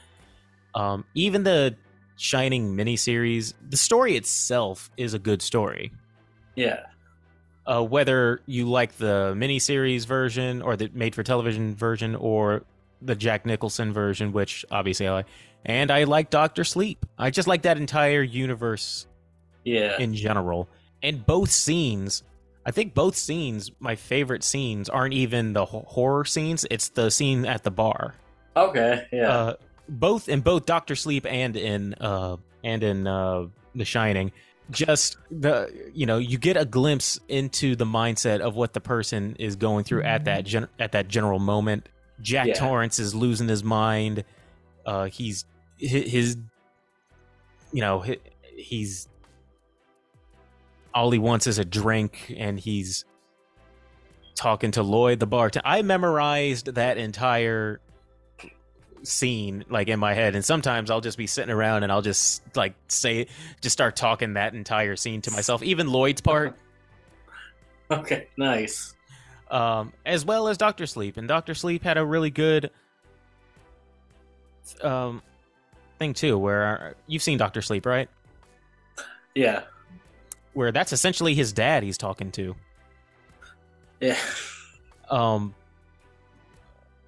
um, 0.74 1.06
even 1.14 1.44
the 1.44 1.74
Shining 2.18 2.76
miniseries, 2.76 3.54
the 3.70 3.76
story 3.76 4.16
itself 4.16 4.90
is 4.96 5.14
a 5.14 5.18
good 5.18 5.40
story. 5.40 5.92
yeah, 6.56 6.80
Uh, 7.64 7.82
whether 7.82 8.40
you 8.46 8.68
like 8.68 8.96
the 8.98 9.34
miniseries 9.36 10.04
version 10.04 10.60
or 10.60 10.76
the 10.76 10.90
made 10.92 11.14
for 11.14 11.22
television 11.22 11.74
version 11.76 12.16
or 12.16 12.64
the 13.00 13.14
Jack 13.14 13.46
Nicholson 13.46 13.92
version, 13.92 14.32
which 14.32 14.64
obviously 14.70 15.06
I 15.06 15.12
like. 15.12 15.26
And 15.64 15.90
I 15.90 16.04
like 16.04 16.30
Doctor 16.30 16.64
Sleep. 16.64 17.06
I 17.16 17.30
just 17.30 17.46
like 17.46 17.62
that 17.62 17.76
entire 17.76 18.22
universe 18.22 19.06
yeah. 19.64 19.96
in 19.98 20.14
general. 20.14 20.68
And 21.02 21.24
both 21.24 21.50
scenes, 21.50 22.24
I 22.66 22.72
think 22.72 22.94
both 22.94 23.14
scenes, 23.14 23.70
my 23.78 23.94
favorite 23.94 24.42
scenes, 24.42 24.88
aren't 24.88 25.14
even 25.14 25.52
the 25.52 25.64
horror 25.64 26.24
scenes. 26.24 26.66
It's 26.70 26.88
the 26.88 27.10
scene 27.10 27.46
at 27.46 27.62
the 27.62 27.70
bar. 27.70 28.14
Okay, 28.56 29.06
yeah. 29.12 29.28
Uh, 29.28 29.54
both 29.88 30.28
in 30.28 30.40
both 30.40 30.66
Doctor 30.66 30.94
Sleep 30.94 31.26
and 31.26 31.56
in 31.56 31.94
uh, 31.94 32.36
and 32.62 32.82
in 32.82 33.06
uh, 33.06 33.46
The 33.74 33.84
Shining. 33.84 34.32
Just 34.70 35.16
the 35.30 35.72
you 35.94 36.04
know 36.04 36.18
you 36.18 36.36
get 36.36 36.56
a 36.58 36.64
glimpse 36.66 37.18
into 37.28 37.74
the 37.74 37.86
mindset 37.86 38.40
of 38.40 38.54
what 38.54 38.74
the 38.74 38.80
person 38.80 39.34
is 39.38 39.56
going 39.56 39.84
through 39.84 40.02
at 40.02 40.26
that 40.26 40.44
gen- 40.44 40.68
at 40.78 40.92
that 40.92 41.08
general 41.08 41.38
moment. 41.38 41.88
Jack 42.20 42.48
Yeah. 42.48 42.54
Torrance 42.54 42.98
is 42.98 43.14
losing 43.14 43.48
his 43.48 43.64
mind. 43.64 44.24
Uh, 44.84 45.06
he's 45.06 45.46
his, 45.78 46.10
his 46.10 46.36
you 47.72 47.80
know 47.80 48.00
he, 48.00 48.18
he's 48.56 49.08
all 50.92 51.10
he 51.10 51.18
wants 51.18 51.46
is 51.46 51.58
a 51.58 51.64
drink 51.64 52.34
and 52.36 52.60
he's 52.60 53.06
talking 54.34 54.70
to 54.72 54.82
Lloyd 54.82 55.18
the 55.20 55.26
bartender. 55.26 55.66
I 55.66 55.80
memorized 55.82 56.74
that 56.74 56.98
entire 56.98 57.80
scene 59.02 59.64
like 59.68 59.88
in 59.88 59.98
my 59.98 60.14
head. 60.14 60.34
And 60.34 60.44
sometimes 60.44 60.90
I'll 60.90 61.00
just 61.00 61.18
be 61.18 61.26
sitting 61.26 61.50
around 61.50 61.82
and 61.82 61.92
I'll 61.92 62.02
just 62.02 62.42
like 62.56 62.74
say 62.88 63.26
just 63.60 63.72
start 63.72 63.96
talking 63.96 64.34
that 64.34 64.54
entire 64.54 64.96
scene 64.96 65.20
to 65.22 65.30
myself 65.30 65.62
even 65.62 65.88
Lloyd's 65.88 66.20
part. 66.20 66.56
Okay, 67.90 68.28
nice. 68.36 68.94
um 69.50 69.94
as 70.04 70.22
well 70.22 70.48
as 70.48 70.58
Doctor 70.58 70.84
Sleep. 70.84 71.16
And 71.16 71.26
Doctor 71.26 71.54
Sleep 71.54 71.82
had 71.82 71.96
a 71.96 72.04
really 72.04 72.28
good 72.30 72.70
um 74.82 75.22
thing 75.98 76.12
too 76.12 76.36
where 76.36 76.94
you've 77.06 77.22
seen 77.22 77.38
Doctor 77.38 77.62
Sleep 77.62 77.86
right? 77.86 78.10
Yeah, 79.34 79.62
where 80.52 80.70
that's 80.70 80.92
essentially 80.92 81.34
his 81.34 81.54
dad 81.54 81.82
he's 81.82 81.96
talking 81.96 82.30
to. 82.32 82.54
Yeah, 84.00 84.16
um 85.08 85.54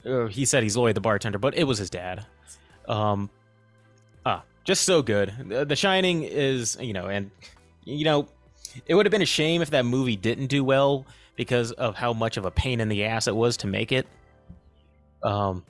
uh, 0.06 0.26
he 0.26 0.44
said 0.44 0.62
he's 0.62 0.76
Lloyd 0.76 0.94
the 0.94 1.00
bartender, 1.00 1.38
but 1.38 1.56
it 1.56 1.64
was 1.64 1.78
his 1.78 1.90
dad. 1.90 2.26
Um 2.88 3.30
ah, 4.26 4.42
just 4.64 4.84
so 4.84 5.02
good. 5.02 5.32
The, 5.48 5.64
the 5.64 5.76
Shining 5.76 6.22
is, 6.22 6.76
you 6.80 6.92
know, 6.92 7.06
and 7.06 7.30
you 7.84 8.04
know, 8.04 8.28
it 8.86 8.94
would 8.94 9.06
have 9.06 9.10
been 9.10 9.22
a 9.22 9.26
shame 9.26 9.62
if 9.62 9.70
that 9.70 9.84
movie 9.84 10.16
didn't 10.16 10.46
do 10.46 10.62
well 10.64 11.06
because 11.36 11.72
of 11.72 11.94
how 11.96 12.12
much 12.12 12.36
of 12.36 12.44
a 12.44 12.50
pain 12.50 12.80
in 12.80 12.88
the 12.88 13.04
ass 13.04 13.26
it 13.26 13.34
was 13.36 13.56
to 13.58 13.66
make 13.66 13.92
it. 13.92 14.06
Um 15.22 15.64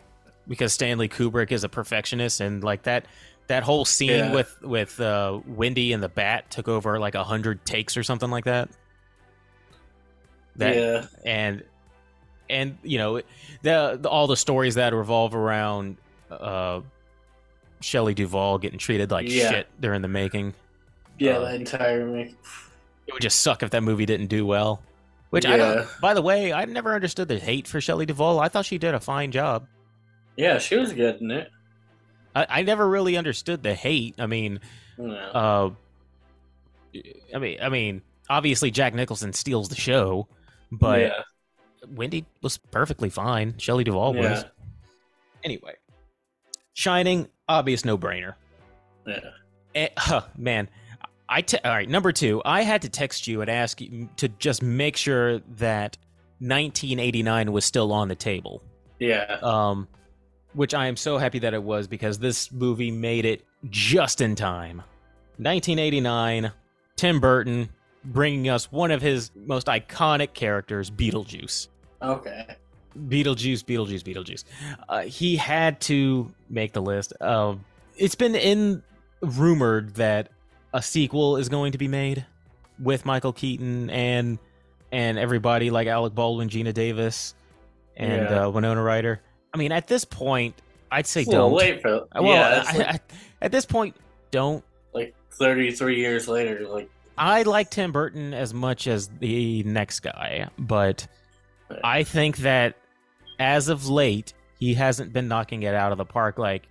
because 0.48 0.72
Stanley 0.72 1.08
Kubrick 1.08 1.52
is 1.52 1.64
a 1.64 1.68
perfectionist 1.68 2.40
and 2.40 2.64
like 2.64 2.82
that 2.84 3.06
that 3.46 3.62
whole 3.64 3.84
scene 3.84 4.10
Yeah. 4.10 4.32
with 4.34 4.56
with 4.62 5.00
uh 5.00 5.40
Wendy 5.46 5.92
and 5.92 6.02
the 6.02 6.08
bat 6.08 6.50
took 6.50 6.68
over 6.68 6.98
like 6.98 7.14
a 7.14 7.24
hundred 7.24 7.64
takes 7.64 7.96
or 7.96 8.02
something 8.02 8.30
like 8.30 8.44
that. 8.44 8.68
That 10.56 10.76
yeah, 10.76 11.06
and 11.24 11.62
and 12.50 12.78
you 12.82 12.98
know 12.98 13.16
the, 13.62 13.98
the 14.00 14.08
all 14.08 14.26
the 14.26 14.36
stories 14.36 14.74
that 14.74 14.92
revolve 14.94 15.34
around 15.34 15.96
uh 16.30 16.80
Shelley 17.80 18.14
Duvall 18.14 18.58
getting 18.58 18.78
treated 18.78 19.10
like 19.10 19.28
Yeah. 19.30 19.50
shit 19.50 19.68
during 19.80 20.02
the 20.02 20.08
making. 20.08 20.54
yeah. 21.18 21.38
Uh, 21.38 21.48
the 21.50 21.54
entire 21.54 22.04
make. 22.06 22.36
It 23.06 23.12
would 23.14 23.22
just 23.22 23.40
suck 23.42 23.62
if 23.62 23.70
that 23.70 23.82
movie 23.82 24.06
didn't 24.06 24.26
do 24.28 24.44
well. 24.46 24.82
Which 25.30 25.46
I 25.46 25.56
don't. 25.56 25.88
By 26.00 26.14
the 26.14 26.22
way, 26.22 26.52
I 26.52 26.64
never 26.64 26.94
understood 26.94 27.28
the 27.28 27.38
hate 27.38 27.66
for 27.68 27.80
Shelley 27.80 28.04
Duvall. 28.06 28.38
I 28.40 28.48
thought 28.48 28.66
she 28.66 28.78
did 28.78 28.94
a 28.94 29.00
fine 29.00 29.30
job. 29.30 29.66
Yeah, 30.36 30.58
she 30.58 30.76
was 30.76 30.92
good 30.92 31.20
in 31.20 31.30
it. 31.30 31.48
I, 32.34 32.46
I 32.48 32.62
never 32.62 32.88
really 32.88 33.16
understood 33.16 33.62
the 33.62 33.74
hate. 33.74 34.14
I 34.18 34.26
mean, 34.26 34.60
Yeah. 34.98 35.14
uh, 35.14 35.70
I 37.34 37.38
mean, 37.38 37.58
I 37.62 37.68
mean, 37.68 38.02
obviously 38.28 38.70
Jack 38.70 38.94
Nicholson 38.94 39.32
steals 39.32 39.68
the 39.68 39.76
show, 39.76 40.26
but 40.72 41.00
yeah, 41.00 41.22
Wendy 41.88 42.24
was 42.42 42.58
perfectly 42.58 43.10
fine. 43.10 43.54
Shelley 43.58 43.84
Duvall 43.84 44.14
was. 44.14 44.44
Anyway, 45.44 45.74
Shining, 46.74 47.28
obvious 47.48 47.84
no 47.84 47.96
brainer. 47.98 48.34
yeah. 49.06 49.18
Eh, 49.74 49.88
huh, 49.96 50.22
man, 50.36 50.68
I 51.28 51.42
te- 51.42 51.58
all 51.64 51.70
right. 51.70 51.88
Number 51.88 52.12
two, 52.12 52.42
I 52.44 52.62
had 52.62 52.82
to 52.82 52.88
text 52.88 53.26
you 53.28 53.40
and 53.40 53.48
ask 53.50 53.80
you 53.80 54.08
to 54.16 54.28
just 54.28 54.62
make 54.62 54.96
sure 54.96 55.38
that 55.56 55.96
1989 56.40 57.52
was 57.52 57.64
still 57.64 57.92
on 57.92 58.08
the 58.08 58.14
table. 58.16 58.62
yeah. 58.98 59.38
Um, 59.42 59.88
which 60.54 60.74
I 60.74 60.86
am 60.88 60.96
so 60.96 61.16
happy 61.18 61.38
that 61.40 61.54
it 61.54 61.62
was 61.62 61.86
because 61.86 62.18
this 62.18 62.50
movie 62.50 62.90
made 62.90 63.24
it 63.24 63.44
just 63.68 64.20
in 64.20 64.34
time. 64.34 64.78
1989, 65.36 66.50
Tim 66.96 67.20
Burton 67.20 67.68
bringing 68.04 68.48
us 68.48 68.70
one 68.72 68.90
of 68.90 69.02
his 69.02 69.30
most 69.34 69.66
iconic 69.66 70.32
characters, 70.34 70.90
Beetlejuice. 70.90 71.68
Okay. 72.02 72.56
Beetlejuice, 72.98 73.64
Beetlejuice, 73.64 74.02
Beetlejuice. 74.02 74.44
Uh, 74.88 75.02
he 75.02 75.36
had 75.36 75.80
to 75.82 76.32
make 76.48 76.72
the 76.72 76.82
list. 76.82 77.12
Uh, 77.20 77.54
it's 77.96 78.14
been 78.14 78.34
in 78.34 78.82
rumored 79.20 79.94
that 79.96 80.28
a 80.72 80.82
sequel 80.82 81.36
is 81.36 81.48
going 81.48 81.72
to 81.72 81.78
be 81.78 81.88
made 81.88 82.24
with 82.78 83.04
Michael 83.04 83.32
Keaton 83.32 83.90
and 83.90 84.38
and 84.92 85.18
everybody 85.18 85.70
like 85.70 85.86
Alec 85.86 86.14
Baldwin, 86.16 86.48
Geena 86.48 86.74
Davis, 86.74 87.34
and 87.96 88.22
Yeah. 88.28 88.46
uh, 88.46 88.50
Winona 88.50 88.82
Ryder. 88.82 89.20
I 89.54 89.58
mean, 89.58 89.70
at 89.70 89.86
this 89.86 90.04
point, 90.04 90.60
I'd 90.90 91.06
say 91.06 91.24
Well, 91.28 91.42
don't. 91.48 91.52
wait 91.52 91.80
for 91.82 92.06
Well, 92.14 92.24
yeah. 92.24 92.64
I- 92.66 92.76
like, 92.76 92.86
I- 92.88 93.00
at 93.42 93.52
this 93.52 93.66
point, 93.66 93.94
don't. 94.32 94.64
like 94.92 95.14
33 95.32 95.96
years 95.96 96.26
later. 96.26 96.66
Like, 96.66 96.90
I 97.20 97.42
like 97.42 97.68
Tim 97.68 97.92
Burton 97.92 98.33
as 98.33 98.54
much 98.54 98.87
as 98.87 99.09
the 99.09 99.62
next 99.64 100.00
guy, 100.00 100.48
but 100.59 101.06
I 101.85 102.02
think 102.02 102.38
that 102.38 102.76
as 103.38 103.68
of 103.68 103.87
late, 103.87 104.33
he 104.59 104.72
hasn't 104.72 105.12
been 105.12 105.28
knocking 105.28 105.62
it 105.62 105.74
out 105.74 105.92
of 105.92 105.98
the 105.98 106.06
park 106.06 106.38
like 106.38 106.66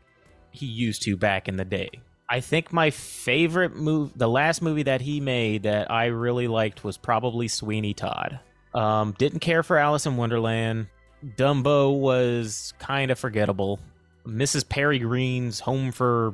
he 0.49 0.65
used 0.65 1.03
to 1.03 1.15
back 1.15 1.47
in 1.47 1.55
the 1.55 1.65
day. 1.65 1.91
I 2.27 2.39
think 2.39 2.73
my 2.73 2.89
favorite 2.89 3.75
move, 3.75 4.11
the 4.15 4.27
last 4.27 4.63
movie 4.63 4.83
that 4.83 5.01
he 5.01 5.19
made 5.19 5.63
that 5.63 5.91
I 5.91 6.05
really 6.05 6.47
liked 6.47 6.83
was 6.83 6.97
probably 6.97 7.47
Sweeney 7.47 7.93
Todd. 7.93 8.39
Um, 8.73 9.13
didn't 9.19 9.39
care 9.41 9.61
for 9.61 9.77
Alice 9.77 10.07
in 10.07 10.17
Wonderland. 10.17 10.87
Dumbo 11.23 11.95
was 11.95 12.73
kind 12.79 13.11
of 13.11 13.19
forgettable. 13.19 13.79
Mrs. 14.25 14.63
Peregrine's 14.65 15.59
Home 15.59 15.91
for 15.91 16.33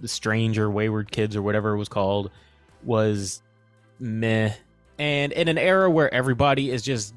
the 0.00 0.08
Strange 0.08 0.58
or 0.58 0.68
Wayward 0.68 1.12
Kids 1.12 1.36
or 1.36 1.42
whatever 1.42 1.74
it 1.74 1.78
was 1.78 1.88
called 1.88 2.32
was 2.86 3.42
meh. 3.98 4.52
And 4.98 5.32
in 5.32 5.48
an 5.48 5.58
era 5.58 5.90
where 5.90 6.12
everybody 6.12 6.70
is 6.70 6.82
just 6.82 7.14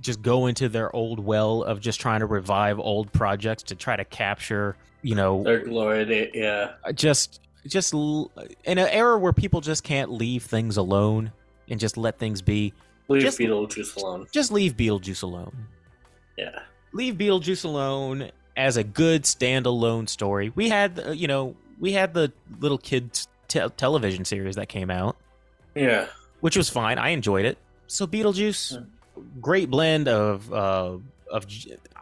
just 0.00 0.20
going 0.20 0.54
to 0.56 0.68
their 0.68 0.94
old 0.94 1.18
well 1.18 1.62
of 1.62 1.80
just 1.80 1.98
trying 1.98 2.20
to 2.20 2.26
revive 2.26 2.78
old 2.78 3.10
projects 3.12 3.62
to 3.62 3.74
try 3.74 3.96
to 3.96 4.04
capture, 4.04 4.76
you 5.00 5.14
know, 5.14 5.42
their 5.42 5.64
glory. 5.64 6.30
Yeah. 6.34 6.72
just 6.94 7.40
just 7.66 7.94
in 7.94 8.28
an 8.66 8.78
era 8.78 9.16
where 9.16 9.32
people 9.32 9.62
just 9.62 9.82
can't 9.82 10.10
leave 10.12 10.42
things 10.42 10.76
alone 10.76 11.32
and 11.70 11.80
just 11.80 11.96
let 11.96 12.18
things 12.18 12.42
be. 12.42 12.74
Leave 13.08 13.22
Just- 13.22 13.38
Beetlejuice 13.38 13.96
alone. 13.96 14.26
Just 14.32 14.52
leave 14.52 14.76
Beetlejuice 14.76 15.22
alone. 15.22 15.66
Yeah. 16.36 16.58
leave 16.92 17.14
Beetlejuice 17.14 17.64
alone 17.64 18.30
as 18.56 18.76
a 18.76 18.84
good 18.84 19.22
standalone 19.24 20.08
story. 20.08 20.52
We 20.54 20.68
had, 20.68 21.00
uh, 21.06 21.10
you 21.12 21.26
know, 21.26 21.56
we 21.80 21.92
had 21.92 22.12
the 22.14 22.32
little 22.60 22.78
kids 22.78 23.28
te- 23.54 23.68
television 23.76 24.24
series 24.24 24.56
that 24.56 24.68
came 24.68 24.90
out, 24.90 25.16
Yeah. 25.74 26.06
which 26.40 26.56
was 26.56 26.68
fine. 26.68 26.98
I 26.98 27.10
enjoyed 27.10 27.44
it. 27.44 27.58
So 27.86 28.06
Beetlejuice, 28.06 28.84
great 29.40 29.70
blend 29.70 30.08
of 30.08 30.52
uh, 30.52 30.98
of 31.30 31.46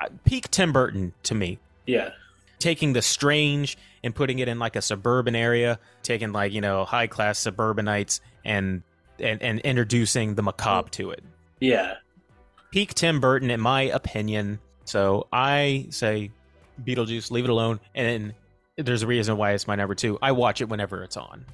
uh, 0.00 0.08
peak 0.24 0.50
Tim 0.50 0.72
Burton 0.72 1.12
to 1.24 1.34
me. 1.34 1.58
Yeah. 1.86 2.10
Taking 2.58 2.92
the 2.92 3.02
strange 3.02 3.76
and 4.04 4.14
putting 4.14 4.38
it 4.38 4.48
in 4.48 4.58
like 4.58 4.76
a 4.76 4.82
suburban 4.82 5.34
area, 5.34 5.78
taking 6.02 6.32
like 6.32 6.52
you 6.52 6.60
know 6.60 6.84
high 6.84 7.06
class 7.08 7.38
suburbanites 7.38 8.20
and 8.44 8.82
and 9.18 9.42
and 9.42 9.60
introducing 9.60 10.34
the 10.36 10.42
macabre 10.42 10.88
to 10.90 11.10
it. 11.10 11.22
Yeah. 11.60 11.94
peak 12.70 12.94
Tim 12.94 13.20
Burton, 13.20 13.50
in 13.50 13.60
my 13.60 13.82
opinion. 13.82 14.58
So 14.84 15.26
I 15.32 15.86
say 15.90 16.30
Beetlejuice, 16.82 17.30
leave 17.30 17.44
it 17.44 17.50
alone. 17.50 17.80
And 17.94 18.34
there's 18.76 19.02
a 19.02 19.06
reason 19.06 19.36
why 19.36 19.52
it's 19.52 19.66
my 19.66 19.74
number 19.74 19.94
two. 19.94 20.18
I 20.22 20.32
watch 20.32 20.60
it 20.60 20.68
whenever 20.68 21.02
it's 21.04 21.16
on. 21.16 21.44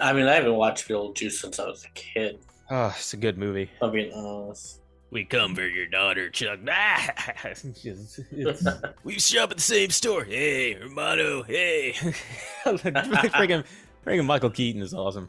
I 0.00 0.12
mean, 0.12 0.26
I 0.26 0.34
haven't 0.34 0.54
watched 0.54 0.88
Beetlejuice 0.88 1.32
since 1.32 1.58
I 1.60 1.66
was 1.66 1.84
a 1.84 1.88
kid. 1.94 2.38
Oh, 2.70 2.92
it's 2.96 3.12
a 3.14 3.16
good 3.16 3.38
movie. 3.38 3.70
I'll 3.80 3.90
be 3.90 4.10
honest. 4.12 4.80
We 5.10 5.24
come 5.24 5.54
for 5.54 5.66
your 5.66 5.86
daughter, 5.86 6.28
Chuck. 6.30 6.58
Ah, 6.68 7.12
it's 7.44 7.64
it's- 7.64 8.20
we 9.04 9.18
shop 9.18 9.50
at 9.50 9.56
the 9.56 9.62
same 9.62 9.90
store. 9.90 10.24
Hey, 10.24 10.74
hermano. 10.74 11.42
Hey. 11.44 11.92
freaking, 12.66 13.64
freaking 14.06 14.26
Michael 14.26 14.50
Keaton 14.50 14.82
is 14.82 14.92
awesome. 14.92 15.28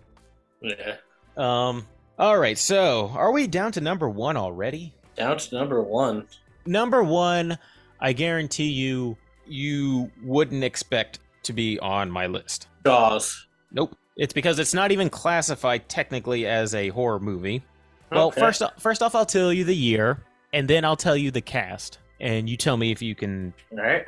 yeah. 0.62 0.96
Um. 1.38 1.88
All 2.18 2.38
right. 2.38 2.58
So, 2.58 3.10
are 3.16 3.32
we 3.32 3.48
down 3.48 3.72
to 3.74 3.82
number 3.82 4.10
one 4.10 4.36
already? 4.36 4.94
Down 5.16 5.38
to 5.38 5.56
number 5.56 5.82
one. 5.82 6.28
number 6.66 7.02
one, 7.04 7.58
I 8.02 8.12
guarantee 8.12 8.72
you, 8.72 9.16
you 9.52 10.12
wouldn't 10.24 10.64
expect 10.64 11.20
to 11.44 11.54
be 11.54 11.80
on 11.80 12.10
my 12.12 12.28
list. 12.28 12.68
Jaws. 12.86 13.48
Nope. 13.72 13.96
It's 14.18 14.34
because 14.34 14.60
it's 14.60 14.74
not 14.74 14.92
even 14.92 15.10
classified 15.10 15.88
technically 15.88 16.46
as 16.46 16.76
a 16.76 16.90
horror 16.90 17.20
movie. 17.20 17.64
Well, 18.12 18.28
Okay. 18.28 18.42
first 18.42 18.62
off, 18.62 18.74
first 18.82 19.02
off, 19.02 19.16
I'll 19.16 19.26
tell 19.26 19.54
you 19.54 19.64
the 19.64 19.76
year, 19.76 20.24
and 20.52 20.68
then 20.68 20.84
I'll 20.84 20.96
tell 20.98 21.16
you 21.16 21.32
the 21.32 21.42
cast, 21.42 22.00
and 22.20 22.50
you 22.50 22.58
tell 22.58 22.76
me 22.76 22.92
if 22.92 23.02
you 23.02 23.16
can. 23.16 23.54
All 23.72 23.78
right. 23.78 24.06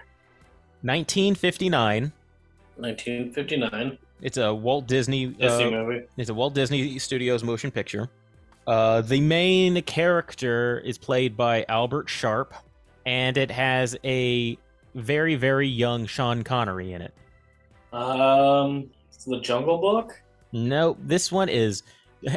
1959. 0.81 2.11
1959 2.77 3.97
It's 4.21 4.37
a 4.37 4.53
Walt 4.53 4.87
Disney. 4.87 5.27
Disney 5.27 5.65
uh, 5.65 5.71
movie. 5.71 6.05
It's 6.17 6.29
a 6.29 6.33
Walt 6.33 6.53
Disney 6.55 6.97
Studios 6.99 7.43
motion 7.43 7.71
picture. 7.71 8.09
Uh, 8.67 9.01
the 9.01 9.19
main 9.21 9.81
character 9.83 10.79
is 10.85 10.97
played 10.97 11.35
by 11.37 11.65
Albert 11.69 12.09
Sharpe, 12.09 12.53
and 13.05 13.37
it 13.37 13.49
has 13.51 13.95
a 14.03 14.57
very, 14.95 15.35
very 15.35 15.67
young 15.67 16.05
Sean 16.05 16.43
Connery 16.43 16.93
in 16.93 17.01
it. 17.01 17.13
Um, 17.93 18.89
The 19.27 19.39
Jungle 19.39 19.77
Book. 19.77 20.21
No, 20.51 20.97
this 21.01 21.31
one 21.31 21.49
is. 21.49 21.83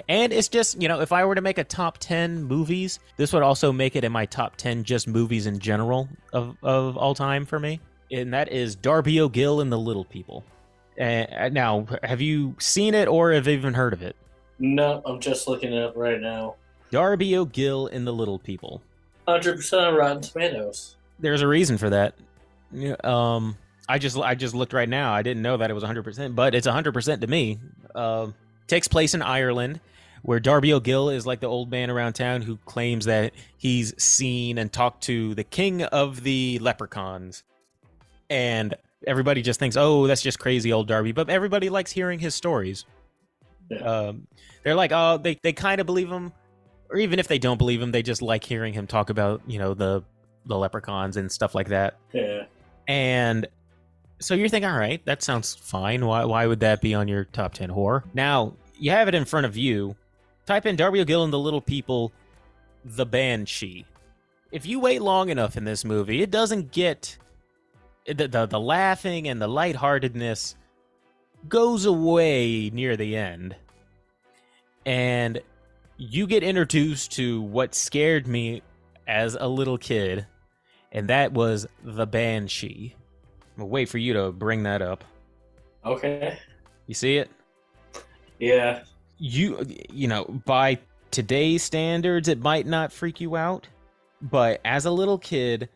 And 0.09 0.33
it's 0.33 0.49
just, 0.49 0.81
you 0.81 0.89
know, 0.89 1.01
if 1.01 1.13
I 1.13 1.25
were 1.25 1.35
to 1.35 1.43
make 1.43 1.59
a 1.59 1.65
top 1.65 1.99
10 1.99 2.45
movies, 2.45 3.01
this 3.17 3.33
would 3.33 3.43
also 3.43 3.71
make 3.71 3.97
it 3.97 4.05
in 4.05 4.13
my 4.13 4.25
top 4.27 4.57
10 4.57 4.85
just 4.85 5.07
movies 5.07 5.47
in 5.47 5.59
general 5.59 6.09
of, 6.33 6.57
of 6.63 6.97
all 6.97 7.15
time 7.15 7.45
for 7.45 7.59
me. 7.61 7.81
And 8.11 8.33
that 8.33 8.51
is 8.51 8.77
Darby 8.77 9.21
O'Gill 9.21 9.61
and 9.61 9.71
the 9.71 9.79
Little 9.79 10.05
People. 10.05 10.45
Uh, 10.99 11.49
now, 11.51 11.87
have 12.03 12.21
you 12.21 12.55
seen 12.59 12.95
it 12.95 13.09
or 13.09 13.33
have 13.33 13.49
even 13.49 13.75
heard 13.75 13.93
of 13.93 14.03
it? 14.03 14.17
No, 14.59 15.03
I'm 15.05 15.21
just 15.21 15.49
looking 15.49 15.73
it 15.73 15.83
up 15.83 15.95
right 15.97 16.21
now. 16.21 16.55
Darby 16.91 17.37
O'Gill 17.37 17.89
and 17.89 18.07
the 18.07 18.13
Little 18.13 18.39
People. 18.39 18.81
100% 19.27 19.87
on 19.89 19.95
Rotten 19.95 20.23
Tomatoes. 20.23 20.97
There's 21.19 21.43
a 21.43 21.49
reason 21.49 21.77
for 21.77 21.91
that. 21.91 22.15
Yeah, 22.75 22.97
Um, 23.05 23.57
I 23.89 23.99
just 23.99 24.17
I 24.17 24.35
just 24.35 24.55
looked 24.55 24.73
right 24.73 24.89
now. 24.89 25.13
I 25.13 25.23
didn't 25.23 25.43
know 25.43 25.57
that 25.59 25.71
it 25.71 25.75
was 25.75 25.85
100%, 25.85 26.35
but 26.35 26.55
it's 26.55 26.67
100% 26.67 27.21
to 27.21 27.27
me. 27.27 27.59
Um, 27.95 28.35
takes 28.67 28.89
place 28.89 29.15
in 29.15 29.23
Ireland, 29.23 29.81
where 30.23 30.41
Darby 30.41 30.73
O'Gill 30.73 31.11
is 31.11 31.27
like 31.27 31.41
the 31.41 31.47
old 31.47 31.71
man 31.71 31.91
around 31.91 32.15
town 32.15 32.43
who 32.43 32.57
claims 32.65 33.05
that 33.05 33.33
he's 33.59 33.95
seen 34.03 34.59
and 34.59 34.73
talked 34.73 35.05
to 35.05 35.35
the 35.35 35.45
king 35.45 35.83
of 35.83 36.23
the 36.23 36.59
leprechauns, 36.61 37.43
and 38.31 38.75
everybody 39.07 39.43
just 39.43 39.61
thinks, 39.61 39.77
"Oh, 39.77 40.07
that's 40.07 40.23
just 40.23 40.39
crazy 40.39 40.73
old 40.73 40.89
Darby," 40.89 41.13
but 41.13 41.29
everybody 41.29 41.69
likes 41.69 41.93
hearing 41.93 42.19
his 42.19 42.35
stories. 42.35 42.85
Yeah. 43.71 43.79
Um, 43.79 44.27
they're 44.63 44.75
like, 44.75 44.93
oh, 44.93 45.19
they 45.19 45.39
they 45.43 45.53
kind 45.53 45.81
of 45.81 45.87
believe 45.87 46.11
him, 46.11 46.33
or 46.91 46.97
even 46.97 47.19
if 47.19 47.29
they 47.29 47.39
don't 47.39 47.59
believe 47.59 47.81
him, 47.83 47.93
they 47.93 48.03
just 48.03 48.23
like 48.23 48.45
hearing 48.45 48.73
him 48.73 48.87
talk 48.87 49.11
about 49.11 49.43
you 49.47 49.59
know 49.59 49.75
the 49.75 50.03
the 50.47 50.57
leprechauns 50.57 51.17
and 51.17 51.31
stuff 51.31 51.55
like 51.55 51.69
that. 51.69 51.99
Yeah. 52.13 52.45
And 52.87 53.47
so 54.21 54.35
you're 54.35 54.49
thinking, 54.49 54.71
all 54.71 54.79
right, 54.79 55.05
that 55.07 55.23
sounds 55.23 55.55
fine. 55.55 56.07
Why 56.07 56.25
why 56.25 56.47
would 56.47 56.61
that 56.61 56.81
be 56.81 56.95
on 56.95 57.09
your 57.09 57.25
top 57.25 57.55
ten 57.55 57.71
horror? 57.71 58.05
Now 58.15 58.55
you 58.79 58.91
have 58.91 59.09
it 59.09 59.15
in 59.15 59.25
front 59.25 59.47
of 59.47 59.57
you. 59.57 59.97
Type 60.47 60.67
in 60.67 60.77
Darby 60.77 61.01
O'Gill 61.01 61.25
and 61.25 61.33
the 61.33 61.39
Little 61.39 61.61
People, 61.61 62.13
the 62.85 63.07
Banshee. 63.07 63.87
If 64.53 64.67
you 64.67 64.79
wait 64.79 65.03
long 65.03 65.31
enough 65.31 65.57
in 65.57 65.65
this 65.65 65.85
movie, 65.85 66.23
it 66.23 66.31
doesn't 66.31 66.71
get 66.71 67.17
the 68.07 68.29
the, 68.29 68.47
the 68.47 68.61
laughing 68.61 69.29
and 69.29 69.41
the 69.41 69.49
lightheartedness 69.49 70.57
goes 71.49 71.87
away 71.87 72.71
near 72.71 72.97
the 72.97 73.17
end. 73.17 73.57
And 74.87 75.41
you 75.97 76.27
get 76.27 76.43
introduced 76.43 77.13
to 77.13 77.41
what 77.41 77.75
scared 77.75 78.27
me 78.27 78.63
as 79.07 79.37
a 79.39 79.49
little 79.49 79.79
kid, 79.79 80.27
and 80.95 81.09
that 81.09 81.33
was 81.33 81.67
the 81.83 82.07
Banshee. 82.07 82.95
I'll 83.59 83.69
wait 83.69 83.89
for 83.89 83.99
you 83.99 84.15
to 84.15 84.33
bring 84.33 84.63
that 84.63 84.81
up. 84.81 85.05
Okay. 85.85 86.39
You 86.87 86.95
see 86.95 87.19
it? 87.19 87.31
Yeah. 88.39 88.83
You 89.19 89.67
you 89.93 90.09
know, 90.09 90.25
by 90.25 90.79
today's 91.11 91.63
standards 91.63 92.29
it 92.29 92.41
might 92.41 92.67
not 92.67 92.93
freak 92.93 93.21
you 93.21 93.37
out, 93.37 93.69
but 94.23 94.61
as 94.65 94.87
a 94.87 94.91
little 94.91 95.19
kid, 95.19 95.69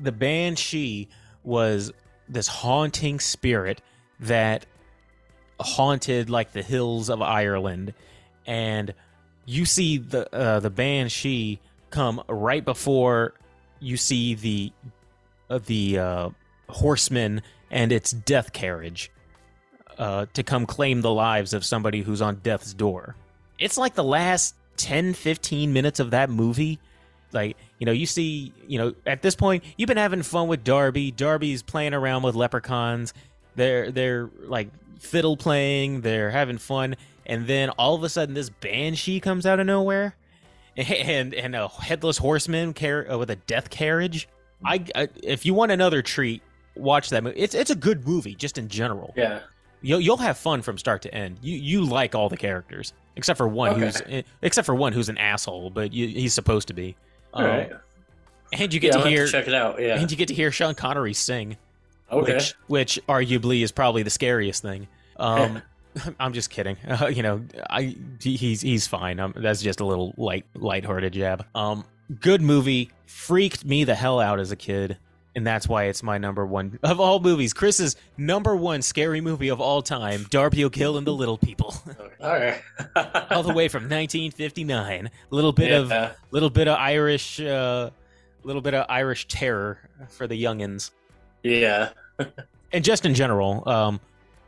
the 0.00 0.12
Banshee 0.12 1.08
was 1.42 1.92
this 2.28 2.46
haunting 2.46 3.20
spirit 3.20 3.82
that 4.20 4.66
haunted 5.60 6.30
like 6.30 6.52
the 6.52 6.62
hills 6.62 7.10
of 7.10 7.20
Ireland 7.20 7.92
and 8.46 8.94
you 9.46 9.64
see 9.64 9.98
the 9.98 10.32
uh, 10.34 10.60
the 10.60 10.70
banshee 10.70 11.60
come 11.90 12.22
right 12.28 12.64
before 12.64 13.34
you 13.84 13.96
see 13.96 14.34
the 14.34 14.72
uh, 15.50 15.58
the 15.66 15.98
uh, 15.98 16.30
horseman 16.68 17.42
and 17.70 17.92
its 17.92 18.10
death 18.10 18.52
carriage 18.52 19.10
uh, 19.98 20.26
to 20.32 20.42
come 20.42 20.66
claim 20.66 21.02
the 21.02 21.12
lives 21.12 21.52
of 21.52 21.64
somebody 21.64 22.00
who's 22.00 22.22
on 22.22 22.36
death's 22.36 22.72
door. 22.72 23.14
It's 23.58 23.76
like 23.76 23.94
the 23.94 24.04
last 24.04 24.54
10 24.76 25.14
15 25.14 25.72
minutes 25.72 26.00
of 26.00 26.10
that 26.10 26.30
movie. 26.30 26.80
Like 27.32 27.56
you 27.78 27.86
know 27.86 27.92
you 27.92 28.06
see 28.06 28.52
you 28.66 28.78
know 28.78 28.94
at 29.06 29.22
this 29.22 29.34
point 29.34 29.64
you've 29.76 29.88
been 29.88 29.96
having 29.96 30.22
fun 30.22 30.48
with 30.48 30.64
Darby. 30.64 31.10
Darby's 31.10 31.62
playing 31.62 31.94
around 31.94 32.22
with 32.22 32.34
leprechauns. 32.34 33.12
They're 33.56 33.90
they're 33.90 34.30
like 34.40 34.68
fiddle 34.98 35.36
playing. 35.36 36.00
They're 36.00 36.30
having 36.30 36.58
fun. 36.58 36.96
And 37.26 37.46
then 37.46 37.70
all 37.70 37.94
of 37.94 38.02
a 38.02 38.08
sudden 38.08 38.34
this 38.34 38.50
banshee 38.50 39.20
comes 39.20 39.46
out 39.46 39.60
of 39.60 39.66
nowhere 39.66 40.16
and 40.88 41.34
and 41.34 41.54
a 41.56 41.68
headless 41.68 42.18
horseman 42.18 42.74
car- 42.74 43.06
uh, 43.10 43.16
with 43.18 43.30
a 43.30 43.36
death 43.36 43.70
carriage 43.70 44.28
I, 44.64 44.84
I 44.94 45.08
if 45.22 45.44
you 45.46 45.54
want 45.54 45.72
another 45.72 46.02
treat 46.02 46.42
watch 46.74 47.10
that 47.10 47.22
movie 47.22 47.38
it's 47.38 47.54
it's 47.54 47.70
a 47.70 47.74
good 47.76 48.06
movie 48.06 48.34
just 48.34 48.58
in 48.58 48.68
general 48.68 49.12
Yeah. 49.16 49.40
you'll 49.82 50.00
you'll 50.00 50.16
have 50.16 50.36
fun 50.38 50.62
from 50.62 50.78
start 50.78 51.02
to 51.02 51.14
end. 51.14 51.38
You 51.42 51.56
you 51.56 51.84
like 51.84 52.14
all 52.14 52.28
the 52.28 52.36
characters 52.36 52.92
except 53.16 53.36
for 53.36 53.46
one 53.46 53.70
Okay. 53.72 53.80
who's 53.84 54.02
eh, 54.06 54.22
except 54.42 54.66
for 54.66 54.74
one 54.74 54.92
who's 54.92 55.08
an 55.08 55.18
asshole, 55.18 55.70
but 55.70 55.92
you, 55.92 56.08
he's 56.08 56.34
supposed 56.34 56.66
to 56.68 56.74
be. 56.74 56.96
All 57.32 57.42
Um, 57.44 57.48
right. 57.50 57.72
And 58.52 58.72
you 58.74 58.78
Yeah, 58.78 58.90
get 58.90 58.96
I'll 58.96 59.02
to 59.02 59.08
have 59.08 59.16
hear 59.16 59.26
to 59.26 59.32
check 59.32 59.46
it 59.48 59.54
out. 59.54 59.80
Yeah. 59.80 59.98
and 60.00 60.10
you 60.10 60.16
get 60.16 60.28
to 60.28 60.34
hear 60.34 60.50
Sean 60.50 60.74
Connery 60.74 61.14
sing, 61.14 61.56
Okay. 62.10 62.34
which 62.34 62.54
which 62.66 62.98
arguably 63.08 63.62
is 63.62 63.70
probably 63.70 64.02
the 64.02 64.10
scariest 64.10 64.62
thing. 64.62 64.88
Um, 65.16 65.62
I'm 66.20 66.32
just 66.32 66.50
kidding. 66.50 66.76
Uh, 66.88 67.06
you 67.08 67.22
know, 67.22 67.42
I 67.70 67.96
he's 68.20 68.60
he's 68.60 68.86
fine. 68.86 69.18
Um, 69.20 69.34
that's 69.36 69.62
just 69.62 69.80
a 69.80 69.84
little 69.84 70.14
light 70.16 70.44
lighthearted 70.54 71.12
jab. 71.12 71.44
Um, 71.54 71.84
good 72.20 72.40
movie. 72.42 72.90
Freaked 73.06 73.64
me 73.64 73.84
the 73.84 73.94
hell 73.94 74.20
out 74.20 74.40
as 74.40 74.50
a 74.52 74.56
kid, 74.56 74.96
and 75.36 75.46
that's 75.46 75.68
why 75.68 75.84
it's 75.84 76.02
my 76.02 76.18
number 76.18 76.44
one 76.46 76.78
of 76.82 77.00
all 77.00 77.20
movies. 77.20 77.52
Chris's 77.52 77.96
number 78.16 78.54
one 78.56 78.82
scary 78.82 79.20
movie 79.20 79.48
of 79.48 79.60
all 79.60 79.82
time: 79.82 80.26
Darby 80.30 80.64
O'Gill 80.64 80.96
and 80.98 81.06
the 81.06 81.12
Little 81.12 81.38
People, 81.38 81.74
All 82.20 82.28
right. 82.30 82.60
all 83.30 83.42
the 83.42 83.52
way 83.54 83.68
from 83.68 83.84
1959. 83.84 85.06
A 85.06 85.34
little 85.34 85.52
bit 85.52 85.72
of 85.72 85.90
Yeah. 85.90 86.12
little 86.30 86.50
bit 86.50 86.68
of 86.68 86.76
Irish, 86.78 87.40
uh, 87.40 87.90
little 88.42 88.62
bit 88.62 88.74
of 88.74 88.86
Irish 88.88 89.26
terror 89.28 89.78
for 90.10 90.26
the 90.26 90.40
youngins 90.42 90.90
Yeah. 91.42 91.90
and 92.72 92.84
just 92.84 93.04
in 93.06 93.14
general, 93.14 93.66
um, 93.68 94.00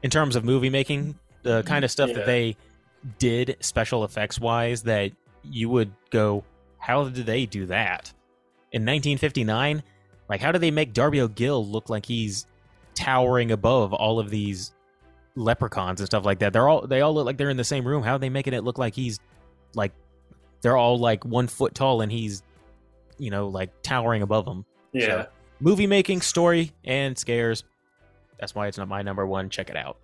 in 0.03 0.11
terms 0.11 0.37
of 0.37 0.45
movie 0.45 0.71
making, 0.71 1.19
the 1.47 1.63
kind 1.63 1.85
of 1.85 1.91
stuff 1.91 2.11
Yeah. 2.11 2.17
that 2.17 2.27
they 2.27 2.57
did 3.19 3.57
special 3.61 4.05
effects 4.05 4.39
wise, 4.41 4.83
that 4.83 5.13
you 5.45 5.69
would 5.69 5.93
go, 6.11 6.45
how 6.79 7.09
did 7.09 7.27
they 7.27 7.47
do 7.47 7.67
that 7.67 8.13
in 8.73 8.83
1959? 8.83 9.83
Like, 10.29 10.41
how 10.41 10.53
do 10.53 10.59
they 10.59 10.71
make 10.71 10.93
Darby 10.93 11.21
O'Gill 11.21 11.65
look 11.67 11.89
like 11.89 12.05
he's 12.07 12.47
towering 12.95 13.53
above 13.53 13.93
all 13.93 14.19
of 14.19 14.29
these 14.31 14.73
leprechauns 15.37 16.01
and 16.01 16.07
stuff 16.07 16.25
like 16.25 16.41
that? 16.41 16.53
They're 16.53 16.69
all 16.69 16.87
they 16.87 17.01
all 17.01 17.15
look 17.15 17.27
like 17.27 17.37
they're 17.39 17.51
in 17.51 17.57
the 17.57 17.65
same 17.65 17.87
room. 17.87 18.03
How 18.03 18.15
are 18.15 18.19
they 18.19 18.29
making 18.31 18.55
it 18.55 18.65
look 18.65 18.79
like 18.79 18.95
he's 18.95 19.21
like 19.75 19.93
they're 20.63 20.77
all 20.77 20.99
like 20.99 21.25
one 21.25 21.47
foot 21.47 21.75
tall 21.75 22.01
and 22.01 22.11
he's 22.11 22.43
you 23.19 23.31
know 23.31 23.49
like 23.49 23.71
towering 23.83 24.23
above 24.23 24.45
them? 24.47 24.65
Yeah. 24.93 25.27
movie 25.61 25.87
making, 25.87 26.23
story, 26.23 26.73
and 26.85 27.17
scares. 27.17 27.63
That's 28.41 28.55
why 28.55 28.67
it's 28.67 28.79
not 28.79 28.89
my 28.89 29.03
number 29.03 29.27
one. 29.27 29.49
Check 29.51 29.71
it 29.71 29.77
out. 29.77 29.99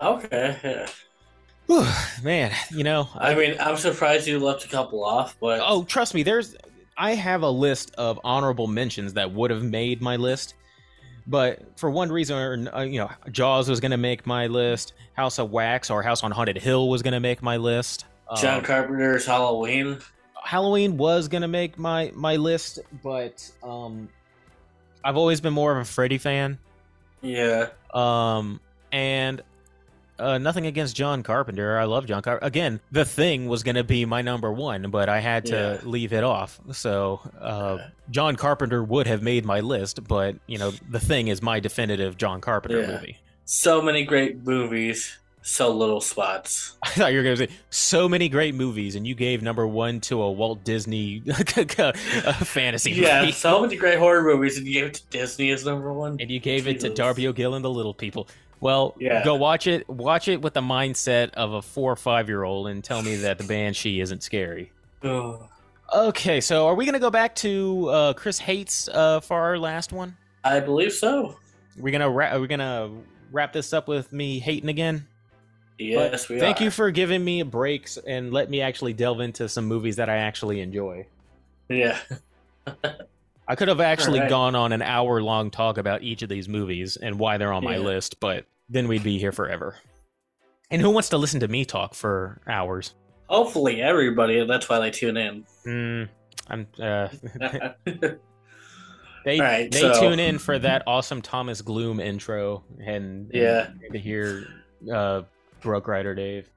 Okay. 0.00 0.58
Yeah. 0.62 0.86
Whew, 1.66 1.86
man, 2.22 2.52
you 2.70 2.84
know, 2.84 3.08
I 3.14 3.34
mean, 3.34 3.56
I'm 3.58 3.78
surprised 3.78 4.26
you 4.26 4.38
left 4.38 4.66
a 4.66 4.68
couple 4.68 5.02
off, 5.02 5.34
but 5.40 5.60
oh, 5.64 5.82
trust 5.84 6.12
me, 6.14 6.22
there's 6.22 6.56
I 6.98 7.14
have 7.14 7.42
a 7.42 7.48
list 7.48 7.94
of 7.96 8.20
honorable 8.22 8.66
mentions 8.66 9.14
that 9.14 9.32
would 9.32 9.50
have 9.50 9.62
made 9.62 10.02
my 10.02 10.16
list, 10.16 10.54
but 11.26 11.62
for 11.78 11.88
one 11.90 12.12
reason 12.12 12.36
or 12.36 12.76
uh, 12.76 12.82
you 12.82 12.98
know, 12.98 13.10
Jaws 13.32 13.70
was 13.70 13.80
going 13.80 13.92
to 13.92 13.96
make 13.96 14.26
my 14.26 14.46
list, 14.46 14.92
House 15.14 15.38
of 15.38 15.52
Wax 15.52 15.88
or 15.88 16.02
House 16.02 16.22
on 16.22 16.30
Haunted 16.30 16.58
Hill 16.58 16.90
was 16.90 17.00
going 17.00 17.14
to 17.14 17.20
make 17.20 17.42
my 17.42 17.56
list. 17.56 18.04
John 18.36 18.58
Um, 18.58 18.64
Carpenter's 18.64 19.24
Halloween. 19.24 19.98
Halloween 20.42 20.98
was 20.98 21.28
going 21.28 21.42
to 21.42 21.48
make 21.48 21.78
my 21.78 22.12
my 22.14 22.36
list, 22.36 22.78
but 23.02 23.50
um 23.62 24.10
I've 25.02 25.16
always 25.16 25.40
been 25.40 25.54
more 25.54 25.72
of 25.72 25.78
a 25.78 25.84
Freddy 25.86 26.18
fan. 26.18 26.58
Yeah. 27.22 27.68
Um, 27.94 28.60
and 28.92 29.42
uh, 30.18 30.38
nothing 30.38 30.66
against 30.66 30.94
John 30.96 31.22
Carpenter. 31.22 31.78
I 31.78 31.84
love 31.84 32.06
John 32.06 32.22
Carpenter. 32.22 32.46
Again, 32.46 32.80
The 32.92 33.04
Thing 33.04 33.46
was 33.48 33.62
going 33.62 33.74
to 33.76 33.84
be 33.84 34.04
my 34.04 34.22
number 34.22 34.52
one, 34.52 34.90
but 34.90 35.08
I 35.08 35.20
had 35.20 35.46
to 35.46 35.80
Yeah. 35.82 35.88
leave 35.88 36.12
it 36.12 36.24
off. 36.24 36.60
So 36.72 37.20
uh, 37.40 37.78
John 38.10 38.36
Carpenter 38.36 38.82
would 38.82 39.06
have 39.06 39.22
made 39.22 39.44
my 39.44 39.60
list, 39.60 40.06
but 40.06 40.36
you 40.46 40.58
know, 40.58 40.72
The 40.90 41.00
Thing 41.00 41.28
is 41.28 41.42
my 41.42 41.60
definitive 41.60 42.16
John 42.16 42.40
Carpenter 42.40 42.80
Yeah. 42.80 42.86
movie. 42.92 43.18
So 43.44 43.82
many 43.82 44.04
great 44.04 44.46
movies 44.46 45.18
so 45.46 45.70
little 45.76 46.00
spots. 46.00 46.78
I 46.82 46.88
thought 46.92 47.12
you 47.12 47.18
were 47.18 47.22
going 47.22 47.36
to 47.36 47.46
say 47.48 47.52
so 47.68 48.08
many 48.08 48.30
great 48.30 48.54
movies, 48.54 48.96
and 48.96 49.06
you 49.06 49.14
gave 49.14 49.42
number 49.42 49.66
one 49.66 50.00
to 50.00 50.22
a 50.22 50.32
Walt 50.32 50.64
Disney 50.64 51.20
fantasy 52.44 52.90
movie. 52.90 53.02
Yeah, 53.02 53.20
movie. 53.20 53.32
so 53.32 53.60
many 53.60 53.76
great 53.76 53.98
horror 53.98 54.22
movies, 54.22 54.56
and 54.58 54.66
you 54.66 54.72
gave 54.74 54.84
it 54.86 54.94
to 54.94 55.02
Disney 55.10 55.50
as 55.50 55.64
number 55.64 55.92
one. 55.92 56.16
and 56.20 56.30
you 56.30 56.40
gave 56.40 56.66
it 56.66 56.80
to 56.80 56.88
Darby 56.88 57.26
O'Gill 57.28 57.54
and 57.54 57.64
the 57.64 57.70
Little 57.70 57.94
People. 57.94 58.28
Well, 58.64 58.94
Yeah. 58.98 59.22
go 59.22 59.34
watch 59.34 59.66
it. 59.66 59.86
Watch 59.90 60.26
it 60.26 60.40
with 60.40 60.54
the 60.54 60.62
mindset 60.62 61.30
of 61.34 61.52
a 61.52 61.60
four 61.60 61.92
or 61.92 61.96
five 61.96 62.28
year 62.30 62.42
old, 62.44 62.66
and 62.66 62.82
tell 62.82 63.02
me 63.02 63.16
that 63.16 63.36
the 63.38 63.44
Banshee 63.44 64.00
isn't 64.00 64.22
scary. 64.22 64.72
Okay, 65.94 66.40
so 66.40 66.66
are 66.66 66.74
we 66.74 66.86
gonna 66.86 66.98
go 66.98 67.10
back 67.10 67.34
to 67.36 67.88
uh, 67.90 68.12
Chris 68.14 68.38
hates 68.38 68.88
uh, 68.88 69.20
for 69.20 69.38
our 69.38 69.58
last 69.58 69.92
one? 69.92 70.16
I 70.42 70.58
believe 70.58 70.92
so. 70.92 71.36
We're 71.78 71.92
gonna 71.92 72.08
ra- 72.10 72.30
are 72.30 72.40
we 72.40 72.48
gonna 72.48 72.90
wrap 73.30 73.52
this 73.52 73.72
up 73.74 73.86
with 73.86 74.10
me 74.12 74.38
hating 74.40 74.70
again? 74.70 75.06
Yes, 75.78 76.28
we 76.30 76.40
Thank 76.40 76.60
are. 76.60 76.64
you 76.64 76.70
for 76.70 76.90
giving 76.90 77.22
me 77.22 77.42
breaks 77.42 77.98
and 77.98 78.32
let 78.32 78.48
me 78.48 78.62
actually 78.62 78.94
delve 78.94 79.20
into 79.20 79.46
some 79.48 79.66
movies 79.66 79.96
that 79.96 80.08
I 80.08 80.16
actually 80.16 80.60
enjoy. 80.62 81.06
Yeah. 81.68 81.98
I 83.46 83.54
could 83.54 83.68
have 83.68 83.80
actually 83.92 84.20
Alright. 84.20 84.30
gone 84.30 84.54
on 84.56 84.72
an 84.72 84.82
hour 84.82 85.20
long 85.22 85.50
talk 85.50 85.76
about 85.76 86.02
each 86.02 86.22
of 86.22 86.28
these 86.30 86.48
movies 86.48 86.96
and 86.96 87.18
why 87.18 87.36
they're 87.36 87.52
on 87.52 87.62
my 87.62 87.76
list, 87.76 88.18
but 88.20 88.46
then 88.68 88.88
we'd 88.88 89.02
be 89.02 89.18
here 89.18 89.32
forever. 89.32 89.76
And 90.70 90.80
who 90.80 90.90
wants 90.90 91.10
to 91.10 91.18
listen 91.18 91.40
to 91.40 91.48
me 91.48 91.64
talk 91.64 91.94
for 91.94 92.40
hours? 92.48 92.94
Hopefully, 93.28 93.80
everybody. 93.82 94.44
That's 94.46 94.68
why 94.68 94.78
they 94.80 94.90
tune 94.90 95.16
in. 95.16 95.44
Mm, 95.66 96.08
I'm. 96.48 96.66
Uh, 96.80 97.08
they 99.24 99.38
Alright, 99.40 99.70
they 99.72 99.80
so- 99.80 100.00
tune 100.00 100.18
in 100.20 100.38
for 100.38 100.58
that 100.58 100.82
awesome 100.86 101.22
Thomas 101.22 101.62
Gloom 101.62 102.00
intro 102.00 102.62
and, 102.80 103.30
and 103.30 103.30
Yeah. 103.32 103.68
to 103.92 103.98
hear 103.98 104.46
uh, 104.92 105.22
Broke 105.60 105.88
Rider 105.88 106.14
Dave. 106.14 106.48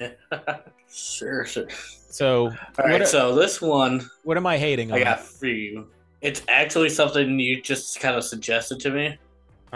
sure, 0.92 1.44
sure. 1.46 1.68
So 2.10 2.46
All 2.78 2.84
right, 2.84 3.06
so 3.06 3.34
this 3.34 3.60
one 3.60 4.08
what 4.24 4.36
am 4.36 4.46
I 4.46 4.58
hating 4.58 4.92
on? 4.92 4.98
I 4.98 5.04
got 5.04 5.20
for 5.20 5.46
you. 5.46 5.88
It's 6.20 6.42
actually 6.48 6.88
something 6.90 7.38
you 7.38 7.60
just 7.62 8.00
kind 8.00 8.16
of 8.16 8.24
suggested 8.24 8.80
to 8.80 8.90
me. 8.90 9.18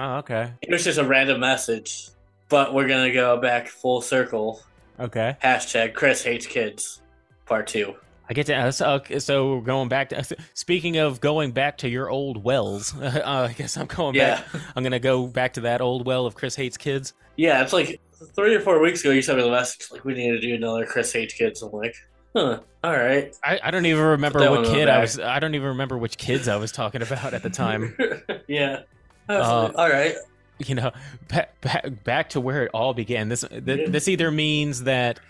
Oh, 0.01 0.19
okay, 0.19 0.53
It 0.63 0.71
was 0.71 0.85
just 0.85 0.99
a 0.99 1.05
random 1.05 1.41
message, 1.41 2.11
but 2.49 2.73
we're 2.73 2.87
gonna 2.87 3.13
go 3.13 3.37
back 3.41 3.67
full 3.67 4.01
circle. 4.01 4.63
okay. 5.01 5.37
Hashtag 5.43 5.93
Chris 5.95 6.23
hates 6.23 6.47
kids, 6.47 7.03
part 7.47 7.67
two. 7.67 7.97
I 8.31 8.35
get 8.35 8.47
to 8.47 8.55
uh, 8.55 8.71
so, 8.71 8.91
okay, 8.93 9.19
so 9.19 9.57
we're 9.57 9.63
going 9.63 9.89
back 9.89 10.11
to 10.11 10.23
speaking 10.55 10.99
of 10.99 11.21
going 11.21 11.51
back 11.51 11.79
to 11.79 11.89
your 11.89 12.11
old 12.11 12.45
wells. 12.45 12.95
Uh, 13.03 13.49
I 13.51 13.53
guess 13.55 13.77
I'm 13.77 13.87
going 13.87 14.15
Yeah, 14.15 14.37
back. 14.53 14.63
I'm 14.77 14.83
gonna 14.85 15.01
go 15.01 15.27
back 15.27 15.55
to 15.55 15.63
that 15.63 15.81
old 15.81 16.07
well 16.07 16.27
of 16.27 16.35
Chris 16.37 16.55
hates 16.55 16.77
kids. 16.77 17.15
yeah. 17.37 17.61
It's 17.63 17.73
like 17.73 18.01
three 18.37 18.55
or 18.55 18.61
four 18.61 18.81
weeks 18.81 19.01
ago. 19.01 19.11
You 19.11 19.23
sent 19.23 19.39
me 19.39 19.45
the 19.45 19.51
message 19.51 19.91
like 19.91 20.05
we 20.05 20.15
need 20.15 20.31
to 20.31 20.41
do 20.41 20.55
another 20.55 20.85
Chris 20.87 21.13
hates 21.13 21.35
kids. 21.35 21.61
I'm 21.63 21.73
like, 21.73 21.97
huh, 22.37 22.61
all 22.85 22.93
right. 22.97 23.35
I, 23.45 23.59
I 23.65 23.71
don't 23.73 23.87
even 23.87 24.05
remember 24.05 24.39
that 24.41 24.51
what 24.51 24.61
one 24.61 24.67
on 24.67 24.73
the 24.73 24.79
kid 24.79 24.89
I 24.89 24.99
was. 25.01 25.19
I 25.19 25.39
don't 25.41 25.55
even 25.57 25.69
remember 25.69 25.97
which 25.99 26.19
kids 26.19 26.47
I 26.47 26.57
was 26.57 26.71
talking 26.71 27.03
about 27.03 27.33
at 27.35 27.43
the 27.43 27.51
time. 27.51 27.97
yeah. 28.47 28.83
I 29.29 29.39
was 29.39 29.47
Uh, 29.47 29.73
all 29.77 29.89
right. 29.91 30.15
you 30.59 30.75
know, 30.75 30.91
back, 31.29 31.61
back, 31.61 32.05
back 32.05 32.29
to 32.31 32.41
where 32.41 32.65
it 32.65 32.71
all 32.75 32.95
began. 32.95 33.29
This 33.29 33.43
th- 33.49 33.63
Yeah. 33.67 33.89
this 33.89 34.09
either 34.09 34.31
means 34.31 34.85
that 34.85 35.21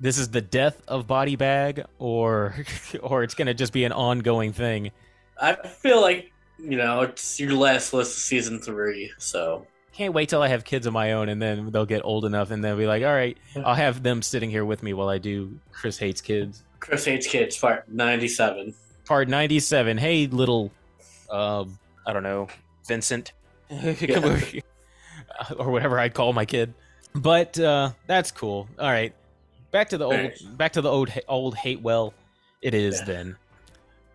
this 0.00 0.18
is 0.18 0.30
the 0.30 0.40
death 0.40 0.82
of 0.88 1.06
Body 1.06 1.36
Bag, 1.36 1.84
or 1.98 2.54
or 3.02 3.22
it's 3.22 3.34
gonna 3.34 3.54
just 3.54 3.72
be 3.72 3.84
an 3.84 3.92
ongoing 3.92 4.52
thing. 4.52 4.90
I 5.40 5.54
feel 5.54 6.00
like 6.00 6.30
you 6.58 6.76
know 6.76 7.02
it's 7.02 7.40
your 7.40 7.52
last 7.54 7.92
list 7.92 8.16
of 8.16 8.22
season 8.22 8.60
three, 8.60 9.10
so 9.18 9.66
Can't 9.92 10.14
wait 10.14 10.28
till 10.28 10.42
I 10.42 10.48
have 10.48 10.64
kids 10.64 10.86
of 10.86 10.92
my 10.92 11.12
own, 11.12 11.28
and 11.28 11.40
then 11.40 11.70
they'll 11.70 11.86
get 11.86 12.02
old 12.04 12.24
enough, 12.24 12.50
and 12.50 12.64
they'll 12.64 12.76
be 12.76 12.86
like, 12.86 13.02
"All 13.04 13.12
right, 13.14 13.36
I'll 13.64 13.74
have 13.74 14.02
them 14.02 14.22
sitting 14.22 14.50
here 14.50 14.64
with 14.64 14.82
me 14.82 14.92
while 14.94 15.08
I 15.08 15.18
do 15.18 15.58
Chris 15.72 15.98
hates 15.98 16.20
kids." 16.20 16.64
Chris 16.80 17.04
hates 17.04 17.26
kids, 17.26 17.56
part 17.58 17.88
ninety-seven. 17.88 18.74
Part 19.04 19.28
ninety-seven. 19.28 19.98
Hey, 19.98 20.26
little, 20.28 20.70
um, 21.30 21.78
I 22.06 22.12
don't 22.12 22.22
know, 22.24 22.48
Vincent, 22.86 23.32
Come 23.70 24.24
over 24.24 24.36
here. 24.36 24.62
or 25.58 25.70
whatever 25.70 25.98
I 25.98 26.08
call 26.08 26.32
my 26.32 26.44
kid. 26.44 26.74
But 27.14 27.58
uh, 27.58 27.90
that's 28.06 28.30
cool. 28.30 28.68
All 28.78 28.90
right, 28.90 29.14
back 29.70 29.90
to 29.90 29.98
the 29.98 30.04
old, 30.04 30.14
Alright. 30.14 30.38
back 30.56 30.72
to 30.74 30.80
the 30.80 30.90
old, 30.90 31.10
old 31.28 31.54
hate. 31.56 31.80
Well, 31.82 32.14
it 32.60 32.74
is 32.74 32.98
Yeah. 33.00 33.04
then. 33.06 33.36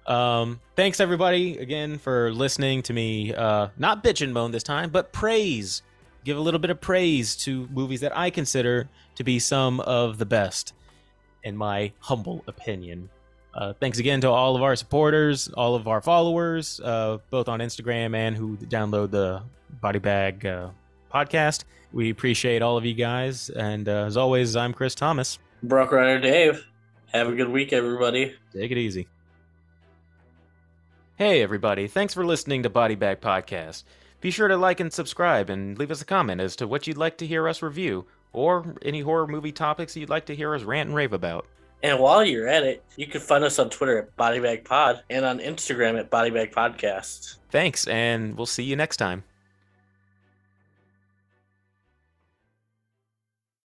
Um, 0.08 0.62
thanks 0.78 1.00
everybody 1.02 1.58
again 1.58 1.98
for 1.98 2.32
listening 2.32 2.82
to 2.84 2.94
me. 2.94 3.34
Uh, 3.34 3.68
not 3.78 4.04
bitch 4.04 4.22
and 4.22 4.34
moan 4.34 4.52
this 4.52 4.64
time, 4.64 4.90
but 4.90 5.12
praise. 5.12 5.82
Give 6.24 6.38
a 6.38 6.42
little 6.42 6.60
bit 6.60 6.70
of 6.70 6.80
praise 6.82 7.36
to 7.38 7.68
movies 7.72 8.02
that 8.02 8.18
I 8.18 8.30
consider 8.30 8.88
to 9.16 9.24
be 9.24 9.40
some 9.40 9.80
of 9.82 10.18
the 10.18 10.26
best, 10.26 10.74
in 11.44 11.56
my 11.58 11.92
humble 12.00 12.44
opinion. 12.48 13.10
Uh, 13.58 13.74
thanks 13.74 13.98
again 13.98 14.22
to 14.22 14.30
all 14.30 14.56
of 14.56 14.62
our 14.62 14.76
supporters, 14.76 15.48
all 15.48 15.74
of 15.74 15.88
our 15.88 16.00
followers, 16.00 16.80
uh, 16.84 17.18
both 17.32 17.50
on 17.50 17.60
Instagram 17.60 18.16
and 18.16 18.38
who 18.38 18.56
download 18.58 19.10
the 19.10 19.42
Body 19.82 19.98
Bag 19.98 20.46
uh, 20.46 20.70
podcast. 21.12 21.64
We 21.92 22.12
appreciate 22.12 22.62
all 22.62 22.78
of 22.78 22.86
you 22.86 22.94
guys. 22.94 23.50
And 23.50 23.90
uh, 23.90 24.06
as 24.06 24.16
always, 24.16 24.56
I'm 24.56 24.74
Chris 24.74 24.94
Thomas. 24.94 25.40
Brock 25.64 25.92
Rider 25.92 26.20
Dave. 26.20 26.68
Have 27.14 27.30
a 27.30 27.34
good 27.34 27.50
week, 27.50 27.74
everybody. 27.74 28.36
Take 28.54 28.70
it 28.70 28.78
easy. 28.78 29.08
Hey, 31.16 31.42
everybody. 31.42 31.88
Thanks 31.88 32.14
for 32.14 32.24
listening 32.24 32.62
to 32.62 32.70
Body 32.70 32.94
Bag 32.94 33.22
Podcast. 33.22 33.86
Be 34.22 34.30
sure 34.30 34.48
to 34.48 34.58
like 34.58 34.80
and 34.80 34.94
subscribe 34.94 35.50
and 35.50 35.80
leave 35.80 35.90
us 35.90 36.02
a 36.02 36.06
comment 36.06 36.42
as 36.42 36.56
to 36.58 36.68
what 36.68 36.86
you'd 36.86 36.98
like 36.98 37.18
to 37.18 37.26
hear 37.26 37.48
us 37.48 37.64
review 37.64 38.06
or 38.34 38.76
any 38.84 39.02
horror 39.02 39.26
movie 39.26 39.52
topics 39.52 39.96
you'd 39.96 40.10
like 40.10 40.28
to 40.28 40.36
hear 40.36 40.54
us 40.54 40.62
rant 40.62 40.90
and 40.90 40.96
rave 40.96 41.14
about. 41.14 41.48
And 41.84 42.00
while 42.00 42.24
you're 42.24 42.48
at 42.48 42.64
it, 42.64 42.84
you 42.96 43.08
can 43.08 43.22
find 43.22 43.44
us 43.44 43.60
on 43.60 43.70
Twitter 43.70 44.00
at 44.00 44.18
Bodybag 44.18 44.66
Pod 44.66 45.04
and 45.10 45.26
on 45.26 45.40
Instagram 45.40 46.00
at 46.00 46.10
Bodybag 46.10 46.52
Podcast. 46.52 47.36
Thanks, 47.52 47.88
and 47.88 48.36
we'll 48.36 48.46
see 48.46 48.64
you 48.64 48.76
next 48.76 48.98
time. 48.98 49.24